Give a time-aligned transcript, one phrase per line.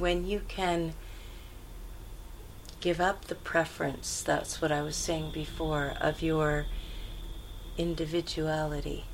[0.00, 0.94] when you can
[2.80, 6.66] give up the preference, that's what I was saying before, of your
[7.76, 9.04] individuality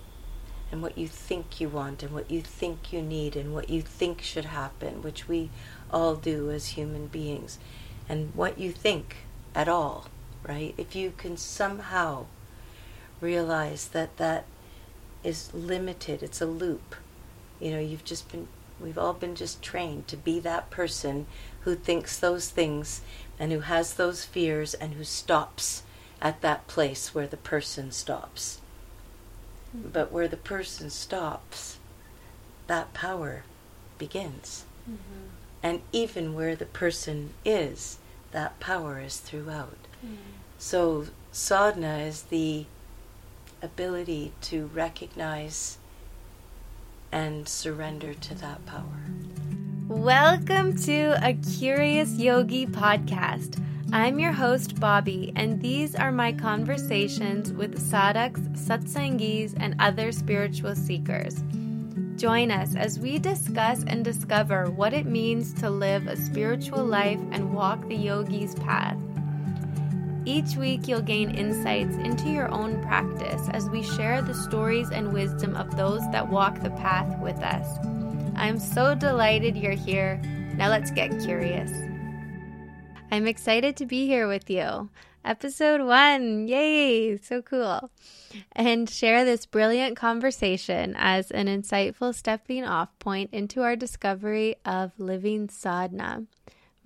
[0.71, 3.83] and what you think you want and what you think you need and what you
[3.83, 5.51] think should happen, which we
[5.91, 7.59] all do as human beings,
[8.09, 9.17] and what you think
[9.55, 10.07] at all,
[10.43, 10.75] right?
[10.77, 12.27] If you can somehow
[13.21, 14.45] realize that that
[15.25, 16.95] is limited, it's a loop.
[17.61, 18.49] You know, you've just been,
[18.81, 21.27] we've all been just trained to be that person
[21.61, 23.01] who thinks those things
[23.39, 25.83] and who has those fears and who stops
[26.21, 28.61] at that place where the person stops.
[29.77, 29.89] Mm-hmm.
[29.91, 31.79] But where the person stops,
[32.67, 33.45] that power
[33.99, 34.65] begins.
[34.89, 35.29] Mm-hmm.
[35.63, 37.99] And even where the person is,
[38.33, 39.79] that power is throughout.
[40.05, 40.17] Mm-hmm.
[40.59, 42.67] So sadhana is the
[43.63, 45.79] ability to recognize
[47.17, 49.01] and surrender to that power.
[49.89, 53.59] Welcome to a Curious Yogi podcast.
[53.91, 60.77] I'm your host, Bobbi, and these are my conversations with sadhaks, satsangis, and other spiritual
[60.77, 61.43] seekers.
[62.17, 67.21] Join us as we discuss and discover what it means to live a spiritual life
[67.31, 68.99] and walk the yogi's path.
[70.27, 75.13] Each week, you'll gain insights into your own practice as we share the stories and
[75.13, 77.79] wisdom of those that walk the path with us.
[78.35, 80.21] I'm so delighted you're here.
[80.57, 81.71] Now let's get curious.
[83.13, 84.91] I'm excited to be here with you.
[85.25, 87.89] Episode one, yay, so cool.
[88.51, 94.91] And share this brilliant conversation as an insightful stepping off point into our discovery of
[94.99, 96.25] living sadhana.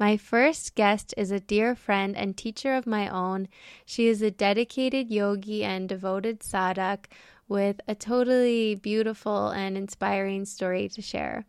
[0.01, 3.49] My first guest is a dear friend and teacher of my own.
[3.85, 7.11] She is a dedicated yogi and devoted sadhak
[7.49, 11.45] with a totally beautiful and inspiring story to share.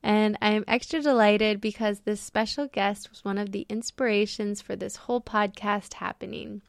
[0.00, 4.94] And I'm extra delighted because this special guest was one of the inspirations for this
[4.94, 6.62] whole podcast happening.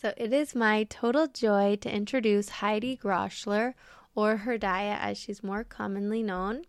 [0.00, 3.74] So it is my total joy to introduce Heidi Groschler,
[4.14, 6.64] or Hirdaya as she's more commonly known.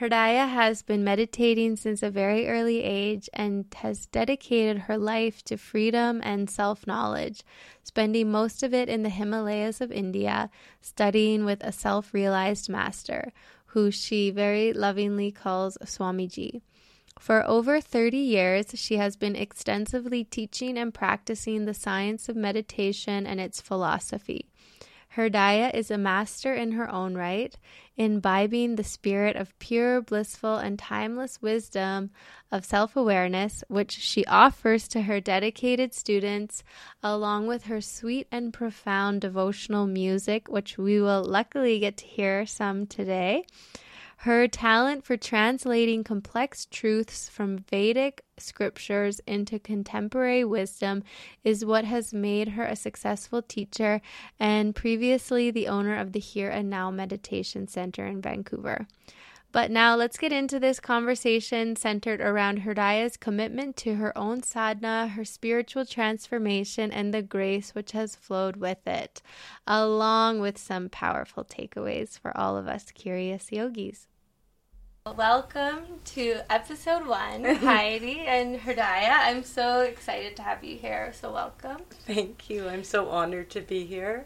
[0.00, 5.56] Hirdaya has been meditating since a very early age and has dedicated her life to
[5.56, 7.44] freedom and self knowledge,
[7.84, 10.50] spending most of it in the Himalayas of India,
[10.80, 13.32] studying with a self realized master,
[13.66, 16.62] who she very lovingly calls Swamiji.
[17.20, 23.28] For over 30 years, she has been extensively teaching and practicing the science of meditation
[23.28, 24.50] and its philosophy.
[25.16, 27.56] Hirdaya is a master in her own right,
[27.96, 32.10] imbibing the spirit of pure, blissful, and timeless wisdom
[32.50, 36.64] of self awareness, which she offers to her dedicated students,
[37.02, 42.44] along with her sweet and profound devotional music, which we will luckily get to hear
[42.44, 43.44] some today.
[44.24, 51.02] Her talent for translating complex truths from Vedic scriptures into contemporary wisdom
[51.42, 54.00] is what has made her a successful teacher
[54.40, 58.86] and previously the owner of the Here and Now Meditation Center in Vancouver.
[59.52, 65.08] But now let's get into this conversation centered around Hirdaya's commitment to her own sadhana,
[65.08, 69.20] her spiritual transformation, and the grace which has flowed with it,
[69.66, 74.06] along with some powerful takeaways for all of us curious yogis.
[75.12, 79.10] Welcome to episode one, Heidi and Hirdaya.
[79.10, 81.12] I'm so excited to have you here.
[81.20, 81.76] So welcome.
[82.06, 82.66] Thank you.
[82.70, 84.24] I'm so honored to be here.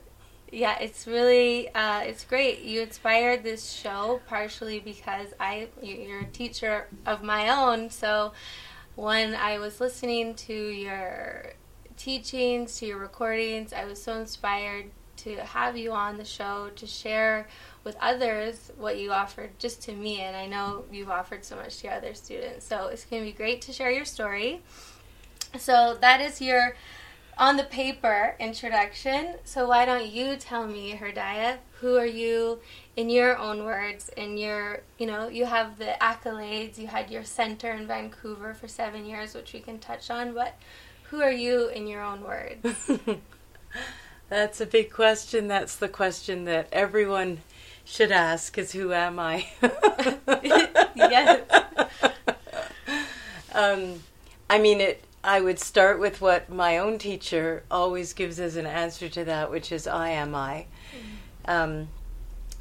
[0.53, 2.61] Yeah, it's really uh, it's great.
[2.61, 7.91] You inspired this show partially because I you're a teacher of my own.
[7.91, 8.33] So
[8.95, 11.55] when I was listening to your
[11.97, 16.87] teachings, to your recordings, I was so inspired to have you on the show to
[16.87, 17.49] share
[17.85, 21.79] with others what you offered just to me, and I know you've offered so much
[21.79, 22.67] to other students.
[22.67, 24.63] So it's going to be great to share your story.
[25.59, 26.77] So that is your
[27.39, 29.35] on the paper introduction.
[29.45, 32.59] So why don't you tell me, Hirdaya, who are you
[32.97, 34.11] in your own words?
[34.17, 36.79] In your, you know, you have the accolades.
[36.79, 40.35] You had your center in Vancouver for seven years, which we can touch on.
[40.35, 40.59] But
[41.05, 42.91] who are you in your own words?
[44.29, 45.49] That's a big question.
[45.49, 47.39] That's the question that everyone
[47.85, 49.49] should ask is who am I?
[50.95, 51.41] yes.
[53.55, 54.03] Um,
[54.51, 55.05] I mean, it.
[55.25, 59.51] I would start with what my own teacher always gives as an answer to that,
[59.51, 61.51] which is "I am I." Mm-hmm.
[61.51, 61.89] Um,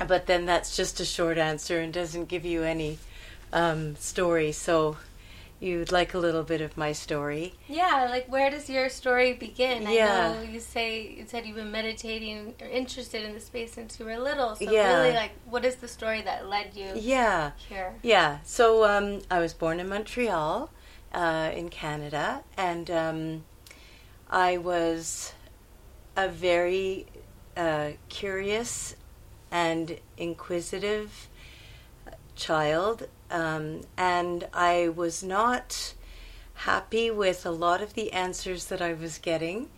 [0.08, 2.98] but then that's just a short answer and doesn't give you any
[3.54, 4.52] um, story.
[4.52, 4.98] So,
[5.60, 7.54] you'd like a little bit of my story.
[7.68, 9.84] Yeah, like where does your story begin?
[9.84, 10.30] Yeah.
[10.32, 14.00] I know you say you said you've been meditating or interested in the space since
[14.00, 14.56] you were little.
[14.56, 15.02] So Yeah.
[15.02, 17.52] really, like, what is the story that led you Yeah.
[17.70, 17.96] here?
[18.04, 18.40] Yeah.
[18.44, 20.70] So um, I was born in Montreal,
[21.14, 23.44] uh, in Canada, and um,
[24.30, 25.34] I was
[26.16, 27.06] a very
[27.56, 28.96] uh, curious
[29.52, 31.30] and inquisitive
[32.36, 35.94] child, um, and I was not
[36.54, 39.70] happy with a lot of the answers that I was getting.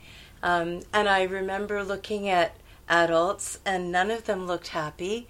[0.41, 2.55] Um, and I remember looking at
[2.87, 5.27] adults, and none of them looked happy.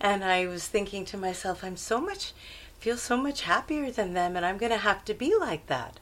[0.00, 2.32] And I was thinking to myself, I'm so much,
[2.78, 5.98] feel so much happier than them, and I'm going to have to be like that.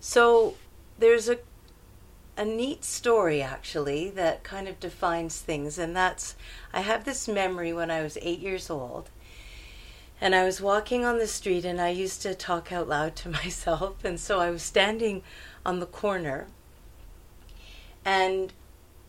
[0.00, 0.54] So
[0.98, 1.38] there's a
[2.38, 6.36] a neat story actually that kind of defines things, and that's
[6.72, 9.10] I have this memory when I was eight years old,
[10.20, 13.28] and I was walking on the street, and I used to talk out loud to
[13.44, 15.22] myself, and so I was standing
[15.64, 16.46] on the corner,
[18.04, 18.52] and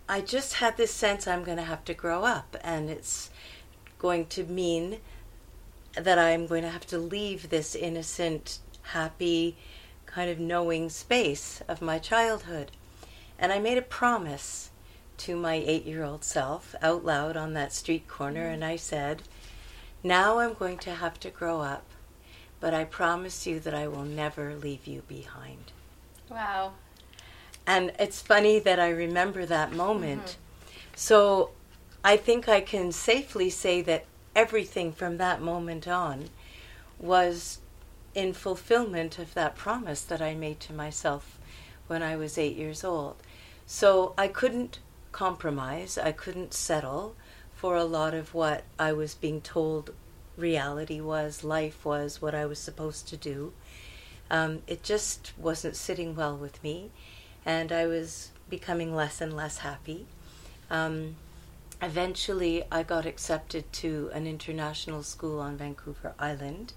[0.07, 3.29] I just had this sense I'm going to have to grow up, and it's
[3.97, 4.99] going to mean
[5.93, 9.57] that I'm going to have to leave this innocent, happy,
[10.05, 12.71] kind of knowing space of my childhood.
[13.37, 14.69] And I made a promise
[15.17, 18.53] to my eight year old self out loud on that street corner, mm.
[18.53, 19.23] and I said,
[20.03, 21.85] Now I'm going to have to grow up,
[22.59, 25.71] but I promise you that I will never leave you behind.
[26.29, 26.73] Wow.
[27.67, 30.23] And it's funny that I remember that moment.
[30.23, 30.71] Mm-hmm.
[30.95, 31.51] So
[32.03, 34.05] I think I can safely say that
[34.35, 36.29] everything from that moment on
[36.97, 37.59] was
[38.15, 41.37] in fulfillment of that promise that I made to myself
[41.87, 43.15] when I was eight years old.
[43.65, 44.79] So I couldn't
[45.11, 47.15] compromise, I couldn't settle
[47.59, 49.93] for a lot of what I was being told
[50.37, 53.51] reality was, life was, what I was supposed to do.
[54.31, 56.89] Um, it just wasn't sitting well with me,
[57.45, 60.05] and I was becoming less and less happy.
[60.69, 61.17] Um,
[61.81, 66.71] eventually, I got accepted to an international school on Vancouver Island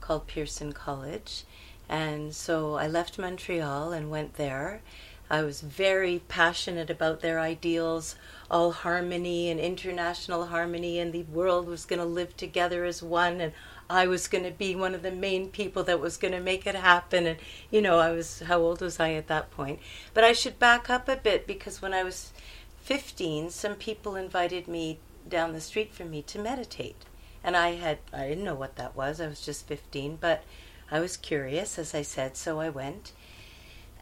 [0.00, 1.44] called Pearson College,
[1.90, 4.80] and so I left Montreal and went there.
[5.28, 8.16] I was very passionate about their ideals,
[8.52, 13.40] all harmony and international harmony, and the world was going to live together as one,
[13.40, 13.52] and
[13.88, 16.66] I was going to be one of the main people that was going to make
[16.66, 17.26] it happen.
[17.26, 17.38] And,
[17.70, 19.80] you know, I was, how old was I at that point?
[20.12, 22.32] But I should back up a bit because when I was
[22.82, 27.06] 15, some people invited me down the street from me to meditate.
[27.42, 30.44] And I had, I didn't know what that was, I was just 15, but
[30.90, 33.12] I was curious, as I said, so I went.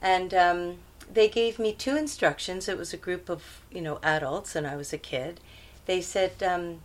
[0.02, 0.78] And, um,
[1.12, 2.68] they gave me two instructions.
[2.68, 5.40] It was a group of, you know, adults, and I was a kid.
[5.86, 6.80] They said, um,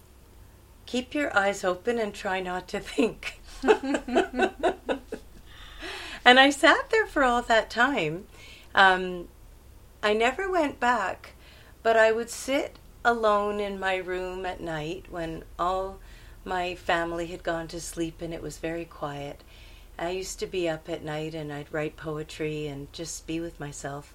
[0.85, 3.39] keep your eyes open and try not to think.
[3.63, 4.99] and
[6.39, 8.25] I sat there for all that time.
[8.73, 9.27] Um,
[10.03, 11.33] I never went back,
[11.83, 15.99] but I would sit alone in my room at night when all
[16.43, 19.43] my family had gone to sleep and it was very quiet.
[19.97, 23.59] I used to be up at night and I'd write poetry and just be with
[23.59, 24.13] myself.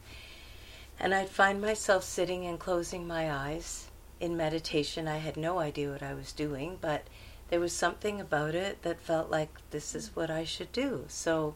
[0.99, 3.89] And I'd find myself sitting and closing my eyes
[4.21, 5.09] in meditation.
[5.09, 7.05] I had no idea what I was doing, but
[7.49, 11.07] there was something about it that felt like this is what I should do.
[11.09, 11.55] So,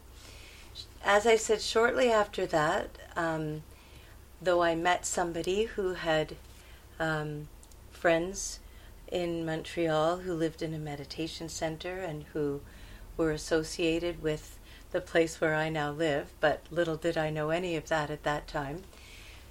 [1.03, 3.63] as I said, shortly after that, um,
[4.41, 6.35] though I met somebody who had
[6.99, 7.47] um,
[7.91, 8.59] friends
[9.11, 12.61] in Montreal who lived in a meditation center and who
[13.17, 14.57] were associated with
[14.91, 18.23] the place where I now live, but little did I know any of that at
[18.23, 18.83] that time.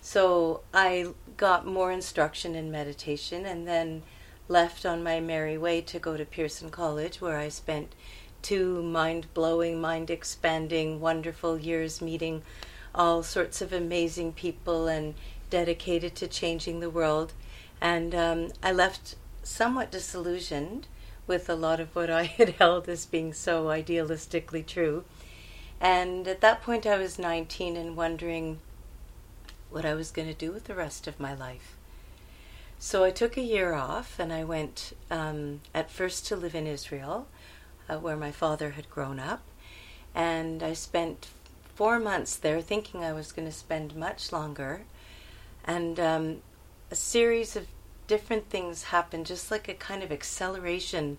[0.00, 4.02] So I got more instruction in meditation and then
[4.48, 7.94] left on my merry way to go to Pearson College, where I spent
[8.42, 12.42] two mind blowing, mind expanding, wonderful years meeting
[12.94, 15.14] all sorts of amazing people and
[15.50, 17.32] dedicated to changing the world.
[17.80, 20.86] And um, I left somewhat disillusioned
[21.26, 25.04] with a lot of what I had held as being so idealistically true.
[25.80, 28.58] And at that point, I was 19 and wondering
[29.70, 31.76] what I was going to do with the rest of my life.
[32.78, 36.66] So I took a year off and I went um, at first to live in
[36.66, 37.26] Israel,
[37.88, 39.42] uh, where my father had grown up.
[40.14, 41.28] And I spent
[41.74, 44.82] four months there thinking I was going to spend much longer.
[45.64, 46.36] And um,
[46.90, 47.66] a series of
[48.06, 51.18] different things happen, just like a kind of acceleration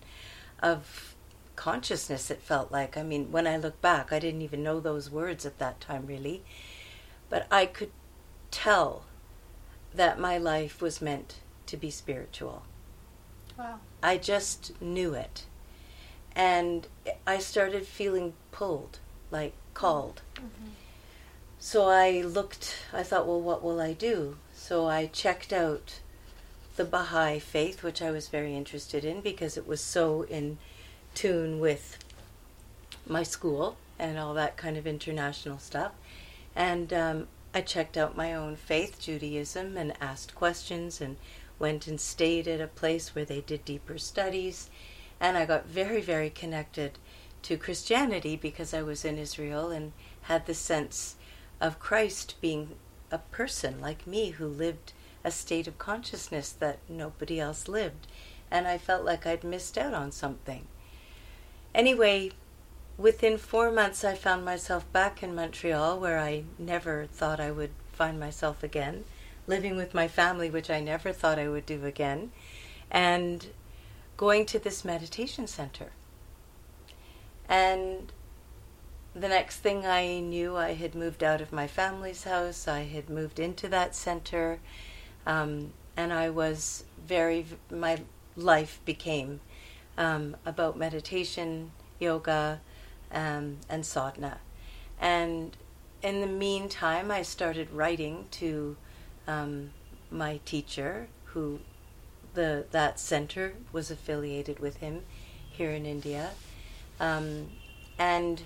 [0.62, 1.14] of
[1.56, 2.96] consciousness, it felt like.
[2.96, 6.06] I mean, when I look back, I didn't even know those words at that time,
[6.06, 6.42] really.
[7.28, 7.90] But I could
[8.50, 9.04] tell
[9.94, 12.62] that my life was meant to be spiritual.
[13.58, 13.80] Wow.
[14.02, 15.44] I just knew it.
[16.34, 16.86] And
[17.26, 18.98] I started feeling pulled
[19.30, 20.22] like called.
[20.36, 20.70] Mm-hmm.
[21.58, 24.36] So I looked, I thought, well, what will I do?
[24.54, 26.00] So I checked out
[26.76, 30.58] the Baha'i faith, which I was very interested in because it was so in
[31.14, 31.98] tune with
[33.06, 35.92] my school and all that kind of international stuff.
[36.54, 41.16] And um, I checked out my own faith, Judaism, and asked questions and
[41.58, 44.68] went and stayed at a place where they did deeper studies.
[45.20, 46.98] And I got very, very connected
[47.42, 49.92] to Christianity because I was in Israel and
[50.22, 51.16] had the sense
[51.60, 52.74] of Christ being
[53.10, 54.92] a person like me who lived
[55.26, 58.06] a state of consciousness that nobody else lived.
[58.48, 60.68] And I felt like I'd missed out on something.
[61.74, 62.30] Anyway,
[62.96, 67.72] within four months, I found myself back in Montreal where I never thought I would
[67.92, 69.04] find myself again,
[69.48, 72.30] living with my family, which I never thought I would do again,
[72.88, 73.48] and
[74.16, 75.90] going to this meditation center.
[77.48, 78.12] And
[79.12, 82.68] the next thing I knew, I had moved out of my family's house.
[82.68, 84.60] I had moved into that center.
[85.26, 87.98] Um, and I was very, my
[88.36, 89.40] life became
[89.98, 92.60] um, about meditation, yoga,
[93.12, 94.38] um, and sadhana.
[95.00, 95.56] And
[96.02, 98.76] in the meantime, I started writing to
[99.26, 99.70] um,
[100.10, 101.60] my teacher, who
[102.34, 105.02] the that center was affiliated with him
[105.50, 106.30] here in India,
[107.00, 107.50] um,
[107.98, 108.42] and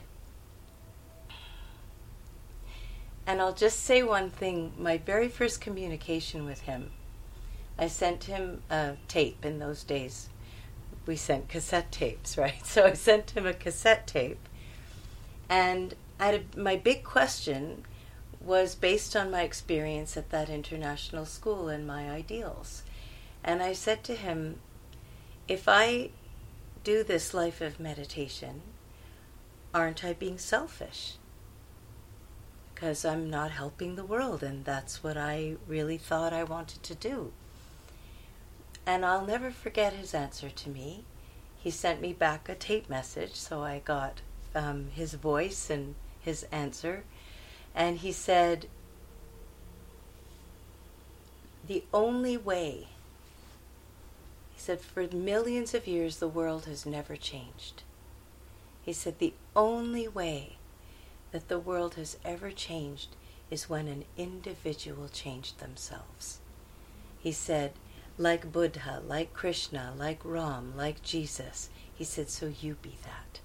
[3.31, 4.73] and I'll just say one thing.
[4.77, 6.91] My very first communication with him,
[7.79, 10.29] I sent him a tape in those days.
[11.07, 12.67] We sent cassette tapes, right?
[12.67, 14.49] So I sent him a cassette tape,
[15.49, 17.85] and a, my big question
[18.41, 22.83] was based on my experience at that international school and my ideals.
[23.45, 24.59] And I said to him,
[25.47, 26.11] if I
[26.83, 28.63] do this life of meditation,
[29.73, 31.13] aren't I being selfish?
[32.81, 36.95] Because I'm not helping the world, and that's what I really thought I wanted to
[36.95, 37.31] do.
[38.87, 41.05] And I'll never forget his answer to me.
[41.59, 44.23] He sent me back a tape message, so I got
[44.55, 47.05] um, his voice and his answer.
[47.75, 48.67] And he said,
[51.67, 52.89] The only way,
[54.55, 57.83] he said, for millions of years the world has never changed.
[58.81, 60.57] He said, The only way
[61.33, 63.17] that the world has ever changed
[63.51, 66.39] is when an individual changed themselves.
[67.19, 67.73] He said,
[68.19, 71.69] like Buddha, like Krishna, like Ram, like Jesus.
[71.95, 73.41] He said, so you be that.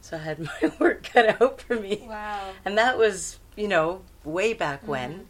[0.00, 2.04] So I had my work cut out for me.
[2.08, 2.50] Wow.
[2.64, 4.90] And that was, you know, way back Mm-hmm.
[4.90, 5.26] when.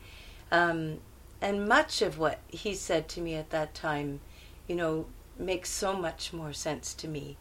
[0.53, 0.99] Um,
[1.41, 4.21] and much of what he said to me at that time,
[4.67, 5.07] you know,
[5.39, 7.37] makes so much more sense to me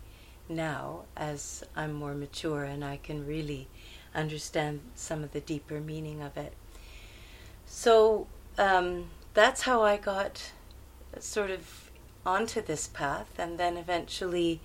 [0.50, 3.68] now as I'm more mature and I can really
[4.16, 6.54] understand some of the deeper meaning of it.
[7.66, 10.52] So um, that's how I got
[11.20, 11.92] sort of
[12.26, 14.62] onto this path, and then eventually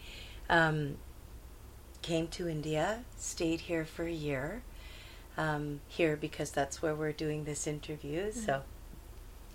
[0.49, 0.97] um,
[2.03, 4.63] came to India, stayed here for a year.
[5.39, 8.31] Um, here because that's where we're doing this interview.
[8.31, 8.63] So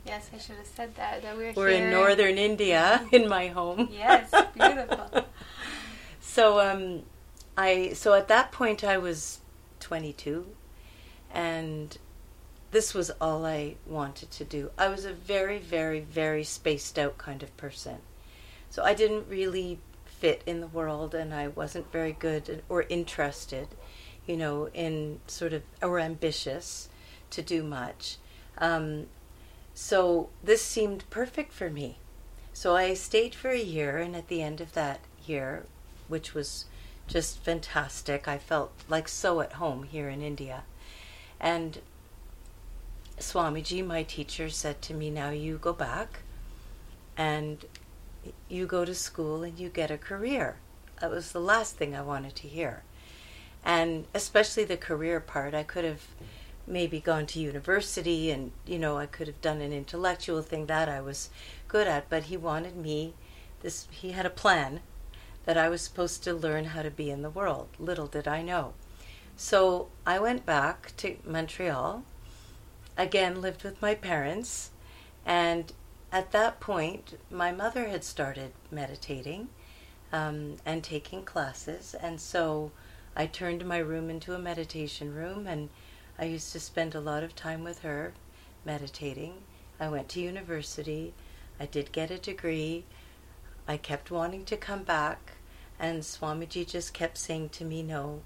[0.05, 1.23] Yes, I should have said that.
[1.23, 3.89] That we're, we're in northern India, in my home.
[3.91, 5.25] Yes, beautiful.
[6.21, 7.03] So um,
[7.55, 9.39] I so at that point I was
[9.85, 10.47] 22,
[11.31, 11.99] and
[12.71, 14.71] this was all I wanted to do.
[14.79, 17.97] I was a very, very, very spaced out kind of person,
[18.71, 23.67] so I didn't really fit in the world, and I wasn't very good or interested,
[24.25, 26.89] you know, in sort of or ambitious
[27.29, 28.17] to do much.
[28.57, 29.05] Um,
[29.75, 31.99] so this seemed perfect for me.
[32.53, 35.67] So I stayed for a year, and at the end of that year,
[36.07, 36.65] which was
[37.07, 40.63] just fantastic, I felt like so at home here in India.
[41.39, 41.79] And
[43.19, 46.19] Swamiji, my teacher, said to me, Now you go back
[47.17, 47.63] and
[48.49, 50.57] you go to school and you get a career.
[50.99, 52.83] That was the last thing I wanted to hear.
[53.63, 56.07] And especially the career part, I could have
[56.67, 60.89] maybe gone to university and you know I could have done an intellectual thing that
[60.89, 61.29] I was
[61.67, 63.13] good at but he wanted me
[63.61, 64.79] this he had a plan
[65.45, 68.41] that I was supposed to learn how to be in the world little did I
[68.41, 68.73] know
[69.35, 72.03] so I went back to Montreal
[72.97, 74.71] again lived with my parents
[75.25, 75.71] and
[76.11, 79.49] at that point my mother had started meditating
[80.11, 82.71] um, and taking classes and so
[83.15, 85.69] I turned my room into a meditation room and
[86.19, 88.13] I used to spend a lot of time with her
[88.65, 89.35] meditating.
[89.79, 91.13] I went to university.
[91.59, 92.83] I did get a degree.
[93.67, 95.33] I kept wanting to come back,
[95.79, 98.21] and Swamiji just kept saying to me, No,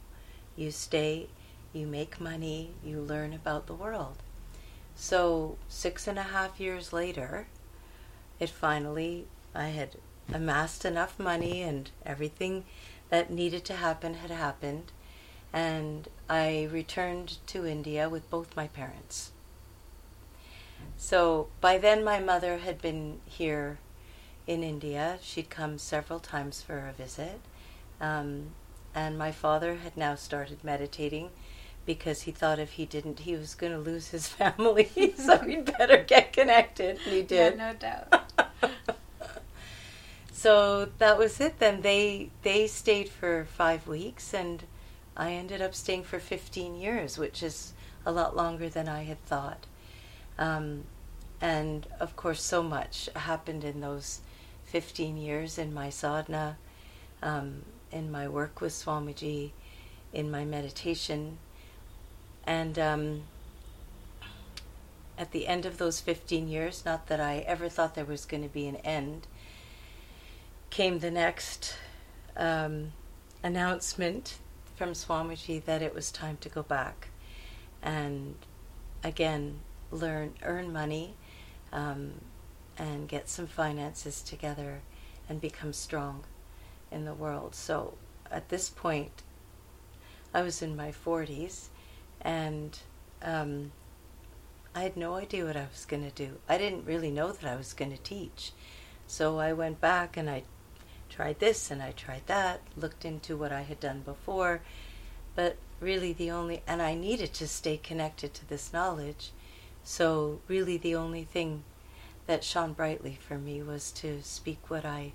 [0.56, 1.28] you stay,
[1.74, 4.18] you make money, you learn about the world.
[4.96, 7.48] So, six and a half years later,
[8.40, 9.96] it finally, I had
[10.34, 12.66] amassed enough money and everything
[13.10, 14.92] that needed to happen had happened.
[15.52, 19.32] And I returned to India with both my parents.
[20.98, 23.80] So by then, my mother had been here
[24.50, 25.20] in India.
[25.22, 27.40] She'd come several times for a visit.
[28.02, 28.48] Um,
[28.96, 31.30] and my father had now started meditating
[31.86, 35.14] because he thought if he didn't, he was going to lose his family.
[35.18, 36.98] so he'd better get connected.
[37.06, 37.58] And he did.
[37.58, 38.50] Yeah, no doubt.
[40.32, 41.60] so that was it.
[41.60, 44.64] Then they they stayed for five weeks, and
[45.16, 49.24] I ended up staying for fifteen years, which is a lot longer than I had
[49.26, 49.68] thought.
[50.40, 50.86] Um,
[51.40, 54.22] and of course, so much happened in those
[54.72, 56.58] fifteen years in my sadhana,
[57.22, 59.52] um, in my work with Swamiji,
[60.14, 61.38] in my meditation,
[62.46, 62.78] and.
[62.78, 63.24] Um,
[65.20, 68.42] at the end of those 15 years, not that I ever thought there was going
[68.42, 69.28] to be an end,
[70.70, 71.76] came the next
[72.38, 72.94] um,
[73.44, 74.38] announcement
[74.78, 77.10] from Swamiji that it was time to go back
[77.84, 78.36] and
[79.04, 79.60] again
[79.92, 81.16] learn, earn money,
[81.74, 82.14] um,
[82.80, 84.80] and get some finances together
[85.28, 86.24] and become strong
[86.92, 87.54] in the world.
[87.54, 87.96] So
[88.32, 89.22] at this point,
[90.34, 91.68] I was in my 40s
[92.22, 92.80] and
[93.22, 93.72] um,
[94.74, 96.38] I had no idea what I was going to do.
[96.48, 98.54] I didn't really know that I was going to teach.
[99.08, 100.44] So I went back and I
[101.10, 104.62] tried this and I tried that, looked into what I had done before,
[105.36, 109.32] but really the only, and I needed to stay connected to this knowledge.
[109.84, 111.64] So really the only thing
[112.30, 115.14] that shone brightly for me was to speak what I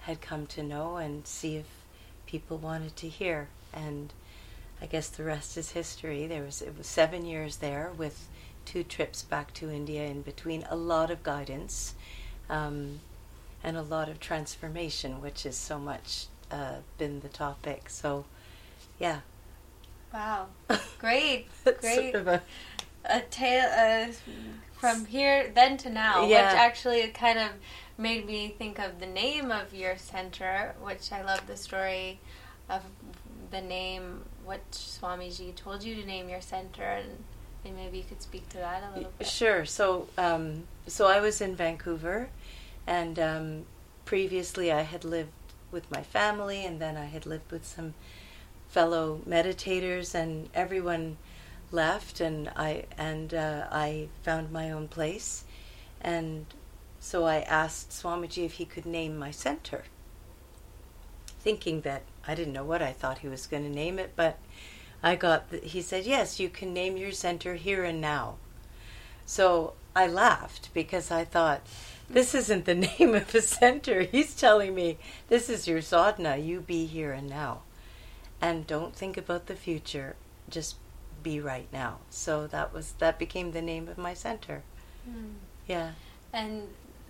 [0.00, 1.66] had come to know and see if
[2.24, 3.48] people wanted to hear.
[3.74, 4.10] And
[4.80, 6.26] I guess the rest is history.
[6.26, 8.26] There was it was seven years there with
[8.64, 11.94] two trips back to India in between, a lot of guidance,
[12.48, 13.00] um,
[13.62, 17.90] and a lot of transformation, which has so much uh, been the topic.
[17.90, 18.24] So,
[18.98, 19.20] yeah.
[20.10, 20.46] Wow,
[20.98, 22.12] great, great.
[22.12, 22.42] sort of a-
[23.08, 24.12] a tale uh,
[24.78, 26.50] from here then to now, Yeah.
[26.50, 27.50] which actually kind of
[27.98, 32.20] made me think of the name of your center, which I love the story
[32.68, 32.82] of
[33.50, 37.24] the name, what Swamiji told you to name your center, and,
[37.64, 39.26] and maybe you could speak to that a little bit.
[39.26, 39.64] Sure.
[39.64, 42.28] So, um, so I was in Vancouver,
[42.86, 43.66] and um,
[44.04, 45.30] previously I had lived
[45.70, 47.94] with my family, and then I had lived with some
[48.68, 51.16] fellow meditators, and everyone
[51.70, 55.44] left, and I and uh, I found my own place,
[56.00, 56.46] and
[57.00, 59.84] so I asked Swamiji if he could name my center,
[61.40, 64.38] thinking that I didn't know what I thought he was going to name it, but
[65.02, 65.50] I got.
[65.50, 68.36] The, he said, "Yes, you can name your center here and now."
[69.24, 71.62] So I laughed because I thought,
[72.08, 74.02] this isn't the name of a center.
[74.02, 74.98] He's telling me
[75.28, 76.36] this is your sadhana.
[76.36, 77.62] You be here and now,
[78.40, 80.16] and don't think about the future.
[80.48, 80.76] Just
[81.26, 81.98] be right now.
[82.08, 84.62] So that was that became the name of my center.
[85.04, 85.32] Hmm.
[85.66, 85.90] Yeah.
[86.32, 86.52] And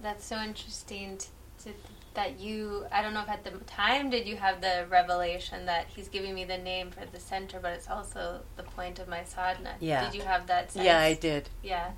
[0.02, 1.26] that's so interesting to,
[1.64, 1.70] to,
[2.14, 5.84] that you, I don't know if at the time did you have the revelation that
[5.94, 9.22] he's giving me the name for the center, but it's also the point of my
[9.24, 9.74] sadhana.
[9.80, 10.04] Yeah.
[10.04, 10.86] Did you have that sense?
[10.86, 11.50] Yeah, I did.
[11.62, 11.90] Yeah.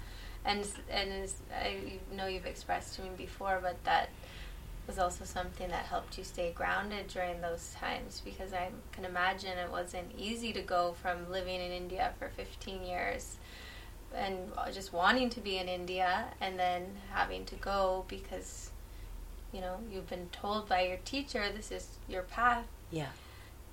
[0.45, 4.09] And, and I know you've expressed to me before, but that
[4.89, 9.57] was also something that helped you stay grounded during those times because I can imagine
[9.59, 13.37] it wasn't easy to go from living in India for 15 years
[14.17, 14.39] and
[14.73, 18.71] just wanting to be in India and then having to go because
[19.53, 23.09] you know you've been told by your teacher this is your path Yeah.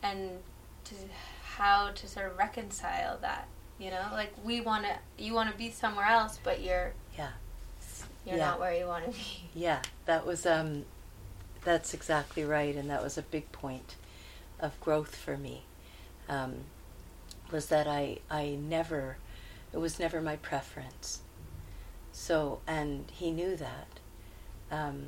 [0.03, 0.39] and
[0.83, 0.95] to
[1.43, 3.47] how to sort of reconcile that
[3.79, 7.29] you know like we want to you want to be somewhere else but you're Yeah.
[8.25, 8.47] you're Yeah.
[8.47, 10.83] not where you want to be Yeah, that was um
[11.65, 13.95] that's exactly right and that was a big point
[14.59, 15.63] of growth for me.
[16.29, 16.65] Um,
[17.51, 19.17] was that I I never
[19.73, 21.19] it was never my preference.
[22.11, 23.87] So and he knew that.
[24.71, 25.07] Um,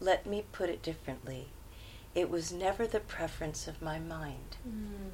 [0.00, 1.48] let me put it differently.
[2.14, 4.56] It was never the preference of my mind.
[4.68, 5.10] Mm.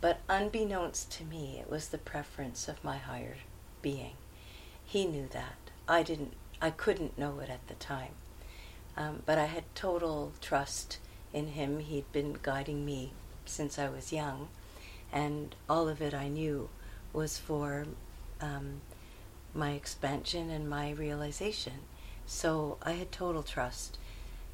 [0.00, 3.36] But unbeknownst to me, it was the preference of my higher
[3.82, 4.14] being.
[4.84, 5.56] He knew that.
[5.88, 6.34] I didn't.
[6.60, 8.14] I couldn't know it at the time.
[8.96, 10.98] Um, but I had total trust
[11.32, 11.80] in him.
[11.80, 13.12] He'd been guiding me
[13.44, 14.48] since I was young,
[15.12, 16.68] and all of it I knew
[17.12, 17.86] was for
[18.40, 18.80] um,
[19.54, 21.80] my expansion and my realization.
[22.26, 23.98] So I had total trust,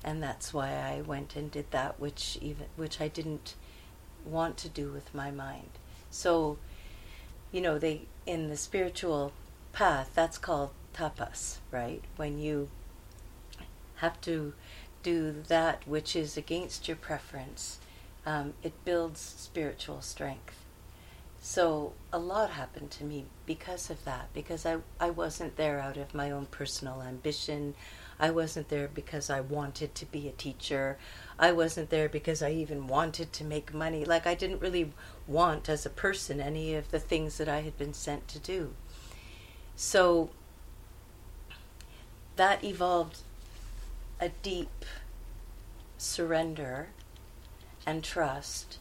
[0.05, 3.55] and that's why I went and did that, which even which I didn't
[4.25, 5.71] want to do with my mind.
[6.11, 6.59] So,
[7.51, 9.33] you know, they in the spiritual
[9.73, 12.03] path, that's called tapas, right?
[12.17, 12.69] When you
[14.03, 14.53] have to
[15.03, 17.79] do that which is against your preference,
[18.27, 20.59] um, it builds spiritual strength.
[21.41, 25.97] So a lot happened to me because of that, because I, I wasn't there out
[25.97, 27.75] of my own personal ambition.
[28.21, 30.99] I wasn't there because I wanted to be a teacher.
[31.39, 34.05] I wasn't there because I even wanted to make money.
[34.05, 34.93] Like, I didn't really
[35.27, 38.75] want as a person any of the things that I had been sent to do.
[39.75, 40.31] So,
[42.37, 43.19] that evolved
[44.23, 44.85] a deep
[45.99, 46.91] surrender
[47.85, 48.79] and trust.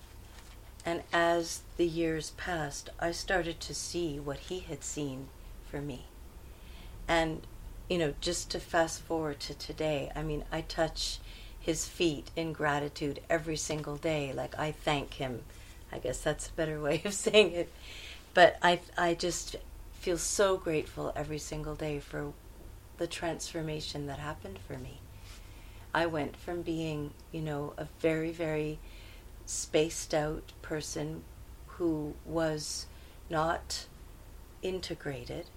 [0.85, 5.29] And as the years passed, I started to see what he had seen
[5.67, 6.05] for me.
[7.07, 7.41] And,
[7.89, 11.17] you know, just to fast forward to today, I mean, I touch
[11.59, 14.31] his feet in gratitude every single day.
[14.33, 15.41] Like, I thank him.
[15.91, 17.71] I guess that's a better way of saying it.
[18.35, 19.55] But I, I just
[19.93, 22.31] feel so grateful every single day for
[22.99, 25.00] the transformation that happened for me.
[25.93, 28.79] I went from being, you know, a very, very
[29.45, 31.23] spaced out person
[31.67, 32.85] who was
[33.29, 33.87] not
[34.61, 35.47] integrated,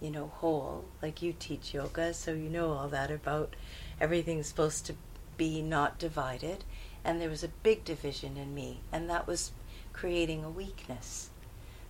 [0.00, 3.54] you know, whole, like you teach yoga, so you know all that about
[4.00, 4.94] everything's supposed to
[5.36, 6.64] be not divided.
[7.04, 9.52] And there was a big division in me, and that was
[9.92, 11.30] creating a weakness.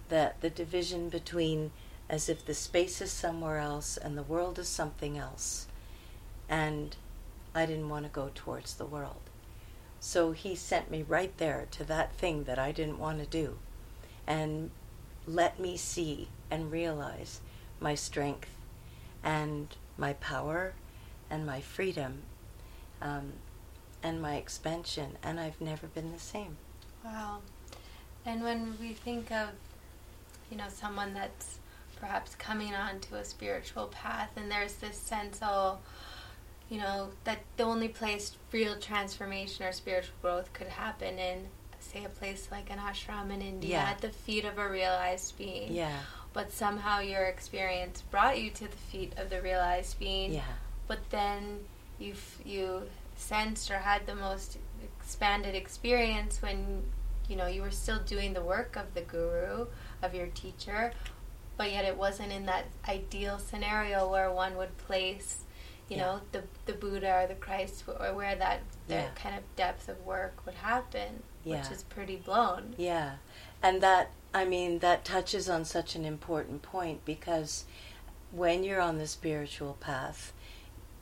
[0.09, 1.71] That the division between
[2.09, 5.67] as if the space is somewhere else and the world is something else.
[6.49, 6.97] And
[7.55, 9.21] I didn't want to go towards the world.
[10.01, 13.59] So he sent me right there to that thing that I didn't want to do
[14.27, 14.71] and
[15.27, 17.41] let me see and realize
[17.81, 18.51] my strength
[19.23, 20.75] and my power
[21.31, 22.23] and my freedom
[23.01, 23.35] um,
[24.03, 25.17] and my expansion.
[25.23, 26.57] And I've never been the same.
[27.05, 27.39] Wow.
[28.25, 29.51] And when we think of,
[30.51, 31.59] you know, someone that's
[32.01, 35.79] perhaps coming onto a spiritual path and there's this sense of,
[36.73, 41.49] you know, that the only place real transformation or spiritual growth could happen in,
[41.81, 43.91] say, a place like an ashram in India Yeah.
[43.91, 45.71] at the feet of a realized being.
[45.75, 45.99] Yeah.
[46.33, 50.33] But somehow your experience brought you to the feet of the realized being.
[50.33, 50.45] Yeah.
[50.89, 51.61] But then
[51.99, 52.85] you you
[53.17, 54.57] sensed or had the most
[54.99, 56.85] expanded experience when
[57.29, 59.67] you know you were still doing the work of the guru
[60.03, 60.93] of your teacher,
[61.59, 65.42] but yet it wasn't in that ideal scenario where one would place
[65.93, 66.05] you Yeah.
[66.05, 69.11] know the the Buddha or the Christ or where that that Yeah.
[69.15, 71.63] kind of depth of work would happen, Yeah.
[71.63, 72.75] which is pretty blown.
[72.79, 73.17] Yeah.
[73.63, 77.65] And that, I mean, that touches on such an important point because
[78.33, 80.33] when you're on the spiritual path,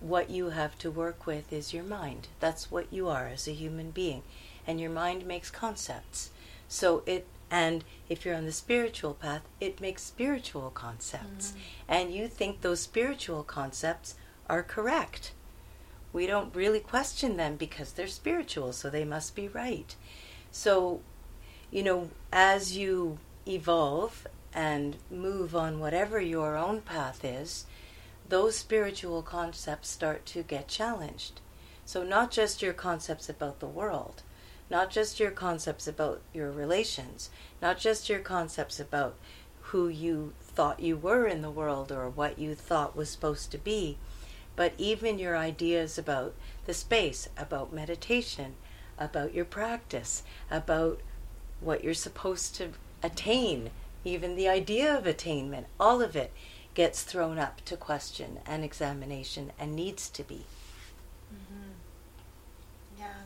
[0.01, 2.29] what you have to work with is your mind.
[2.39, 4.23] That's what you are as a human being.
[4.67, 6.31] And your mind makes concepts.
[6.69, 11.51] So it, and if you're on the spiritual path, it makes spiritual concepts.
[11.51, 11.59] Mm-hmm.
[11.89, 14.15] And you think those spiritual concepts
[14.51, 15.33] are correct.
[16.13, 19.95] We don't really question them because they're spiritual, so they must be right.
[20.51, 21.01] So
[21.71, 27.65] you know, as you evolve and move on whatever your own path is,
[28.29, 31.41] those spiritual concepts start to get challenged.
[31.85, 34.23] So, not just your concepts about the world,
[34.69, 39.17] not just your concepts about your relations, not just your concepts about
[39.71, 43.59] who you thought you were in the world or what you thought was supposed to
[43.59, 43.99] be,
[44.61, 46.35] but even your ideas about
[46.67, 48.57] the space, about meditation,
[48.99, 51.01] about your practice, about
[51.61, 52.69] what you're supposed to
[53.03, 53.71] attain,
[54.05, 56.31] even the idea of attainment, all of it
[56.75, 60.45] gets thrown up to question and examination and needs to be.
[61.33, 61.71] Mm-hmm.
[62.99, 63.23] Yeah.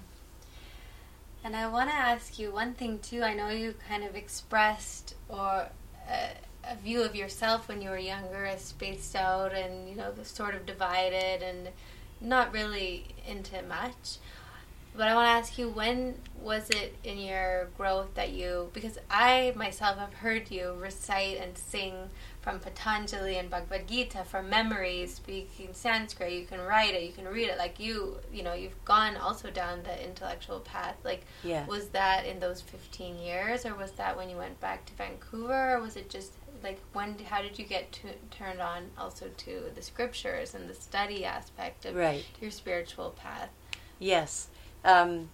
[1.43, 3.25] And I want to ask you one thing too.
[3.25, 5.67] I know you kind of expressed or
[6.09, 6.29] a,
[6.71, 10.55] a view of yourself when you were younger as spaced out and you know sort
[10.55, 11.69] of divided and
[12.21, 14.19] not really into much.
[14.97, 18.97] But I want to ask you when was it in your growth that you because
[19.11, 25.07] I myself have heard you recite and sing from Patanjali and Bhagavad Gita from memory,
[25.07, 27.57] speaking Sanskrit, you can write it, you can read it.
[27.57, 30.95] Like you, you know, you've gone also down the intellectual path.
[31.03, 31.65] Like, Yeah.
[31.67, 35.77] was that in those 15 years, or was that when you went back to Vancouver,
[35.77, 36.33] or was it just
[36.65, 37.17] like when?
[37.19, 41.85] How did you get to, turned on also to the scriptures and the study aspect
[41.85, 42.25] of Right.
[42.41, 43.51] your spiritual path?
[44.01, 44.49] Yes.
[44.85, 45.29] Um,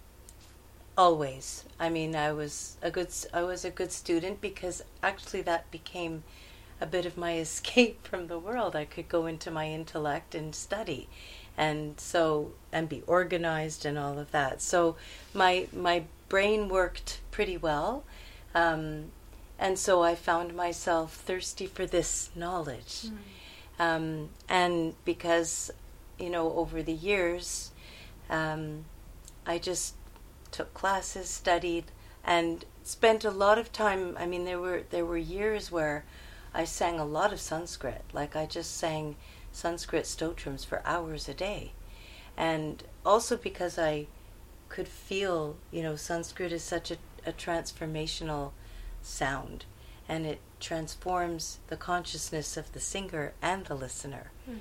[0.97, 1.63] always.
[1.79, 6.23] I mean, I was a good i was a good student because actually that became
[6.79, 8.75] a bit of my escape from the world.
[8.75, 11.07] I could go into my intellect and study.
[11.57, 14.61] And so and be organized and all of that.
[14.61, 14.95] So
[15.33, 18.03] my my brain worked pretty well.
[18.55, 19.11] Um,
[19.61, 23.05] and so I found myself thirsty for this knowledge.
[23.05, 23.17] Mm.
[23.79, 25.69] Um, and because,
[26.17, 27.71] you know, over the years,
[28.27, 28.85] um,
[29.45, 29.93] I just
[30.51, 31.85] took classes, studied,
[32.23, 34.17] and spent a lot of time.
[34.19, 36.05] I mean, there were there were years where
[36.55, 38.03] I sang a lot of Sanskrit.
[38.13, 39.15] Like I just sang
[39.51, 41.73] Sanskrit stotrams for hours a day,
[42.35, 44.07] and also because I
[44.69, 46.97] could feel, you know, Sanskrit is such a,
[47.27, 48.53] a transformational
[49.01, 49.65] sound,
[50.07, 54.31] and it transforms the consciousness of the singer and the listener.
[54.49, 54.59] Mm-hmm.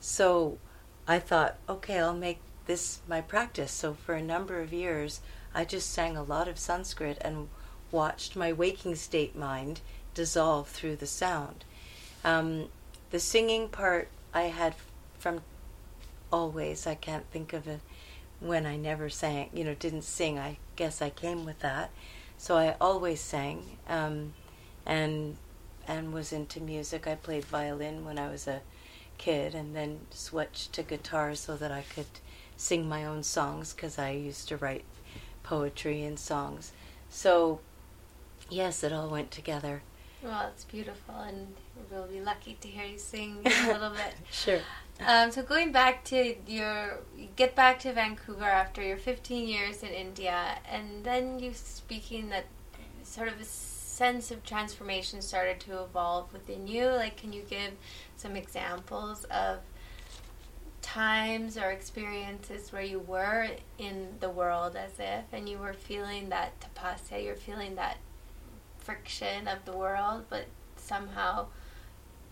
[0.00, 0.58] So
[1.06, 3.72] I thought, okay, I'll make this my practice.
[3.72, 5.20] So for a number of years,
[5.54, 7.48] I just sang a lot of Sanskrit and
[7.90, 9.80] watched my waking state mind
[10.14, 11.64] dissolve through the sound.
[12.24, 12.68] Um,
[13.10, 14.74] the singing part I had
[15.18, 15.42] from
[16.32, 16.86] always.
[16.86, 17.80] I can't think of it
[18.40, 20.38] when I never sang, you know, didn't sing.
[20.38, 21.90] I guess I came with that.
[22.42, 24.32] So I always sang um,
[24.84, 25.36] and
[25.86, 27.06] and was into music.
[27.06, 28.62] I played violin when I was a
[29.16, 32.18] kid and then switched to guitar so that I could
[32.56, 34.84] sing my own songs because I used to write
[35.44, 36.72] poetry and songs.
[37.08, 37.60] So,
[38.50, 39.84] yes, it all went together.
[40.20, 41.54] Well, it's beautiful, and
[41.92, 44.14] we'll be lucky to hear you sing a little bit.
[44.32, 44.60] Sure.
[45.06, 47.00] Um, so going back to your,
[47.36, 52.46] get back to Vancouver after your 15 years in India, and then you speaking that
[53.02, 56.86] sort of a sense of transformation started to evolve within you.
[56.86, 57.72] Like, can you give
[58.16, 59.58] some examples of
[60.80, 66.28] times or experiences where you were in the world as if, and you were feeling
[66.28, 67.98] that tapasya, you're feeling that
[68.78, 71.46] friction of the world, but somehow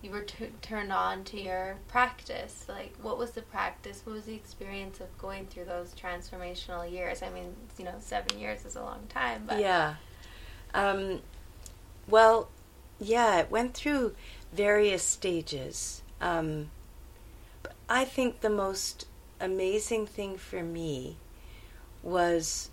[0.02, 2.64] you were t- turned on to your practice.
[2.68, 4.02] Like, what was the practice?
[4.04, 7.22] What was the experience of going through those transformational years?
[7.22, 9.96] I mean, you know, seven years is a long time, but yeah.
[10.72, 11.20] Um,
[12.08, 12.48] well,
[12.98, 14.14] yeah, it went through
[14.52, 16.02] various stages.
[16.20, 16.70] Um,
[17.62, 19.06] but I think the most
[19.40, 21.16] amazing thing for me
[22.02, 22.70] was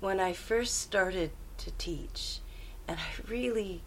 [0.00, 2.40] when I first started to teach,
[2.86, 3.82] and I really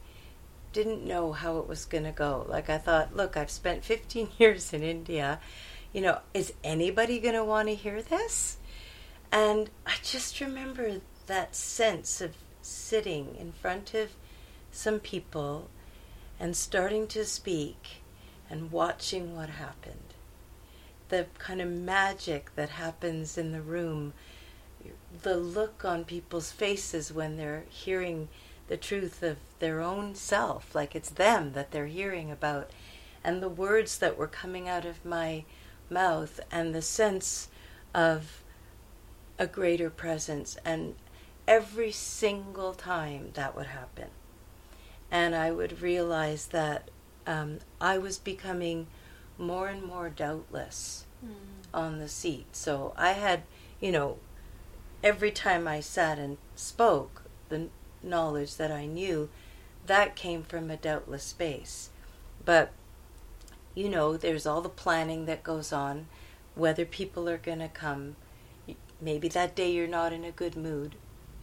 [0.72, 2.46] didn't know how it was going to go.
[2.48, 5.40] Like, I thought, look, I've spent 15 years in India.
[5.94, 8.58] You know, is anybody going to want to hear this?
[9.32, 14.10] And I just remember that sense of sitting in front of
[14.72, 15.70] some people
[16.40, 18.02] and starting to speak
[18.50, 20.14] and watching what happened.
[21.10, 24.14] The kind of magic that happens in the room,
[25.22, 28.30] the look on people's faces when they're hearing
[28.70, 32.72] the truth of their own self, like it's them that they're hearing about,
[33.24, 35.44] and the words that were coming out of my
[35.90, 37.50] mouth, and the sense
[37.94, 38.42] of
[39.38, 40.58] a greater presence.
[40.64, 40.96] And
[41.48, 44.08] every single time that would happen,
[45.12, 46.90] and I would realize that
[47.28, 48.88] um, I was becoming
[49.38, 51.34] more and more doubtless Mm.
[51.74, 52.56] on the seat.
[52.56, 53.44] So I had,
[53.82, 54.20] you know,
[55.04, 57.68] every time I sat and spoke, the
[58.04, 59.30] knowledge that I knew,
[59.86, 61.90] that came from a doubtless space.
[62.46, 62.72] But,
[63.76, 66.08] you know, there's all the planning that goes on,
[66.56, 68.16] whether people are going to come.
[69.02, 70.96] Maybe that day you're not in a good mood,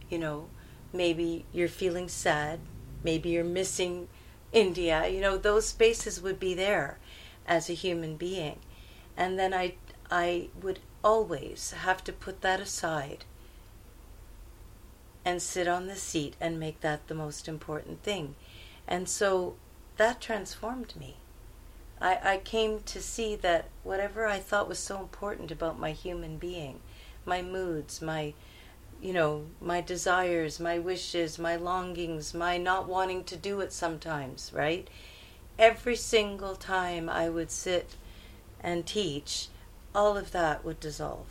[0.09, 0.47] you know,
[0.93, 2.59] maybe you're feeling sad,
[3.03, 4.07] maybe you're missing
[4.51, 6.99] India, you know, those spaces would be there
[7.47, 8.59] as a human being.
[9.15, 9.73] And then I,
[10.11, 13.25] I would always have to put that aside
[15.27, 18.33] and sit on the seat and make that the most important thing.
[18.87, 19.55] And so
[19.97, 21.17] that transformed me.
[21.99, 26.37] I, I came to see that whatever I thought was so important about my human
[26.37, 26.79] being,
[27.25, 28.35] my moods, my
[29.01, 34.51] you know, my desires, my wishes, my longings, my not wanting to do it sometimes,
[34.55, 34.89] right?
[35.59, 37.97] Every single time I would sit
[38.61, 39.49] and teach,
[39.93, 41.27] all of that would dissolve.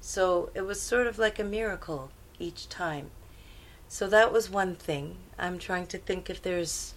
[0.00, 3.10] So it was sort of like a miracle each time.
[3.88, 5.16] So that was one thing.
[5.38, 6.94] I'm trying to think if there's.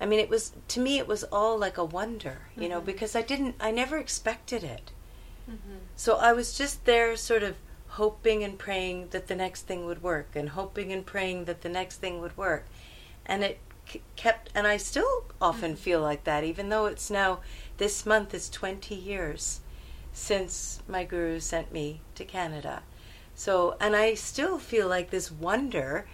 [0.00, 2.86] I mean, it was, to me, it was all like a wonder, you know, Mhm.
[2.86, 4.90] because I didn't, I never expected it.
[5.48, 5.76] Mm-hmm.
[5.94, 7.56] So I was just there, sort of
[7.90, 11.68] hoping and praying that the next thing would work, and hoping and praying that the
[11.68, 12.66] next thing would work.
[13.26, 13.60] And it
[14.16, 17.40] kept, and I still often feel like that, even though it's now,
[17.76, 19.60] this month is 20 years
[20.12, 22.82] since my guru sent me to Canada.
[23.34, 26.06] So, and I still feel like this wonder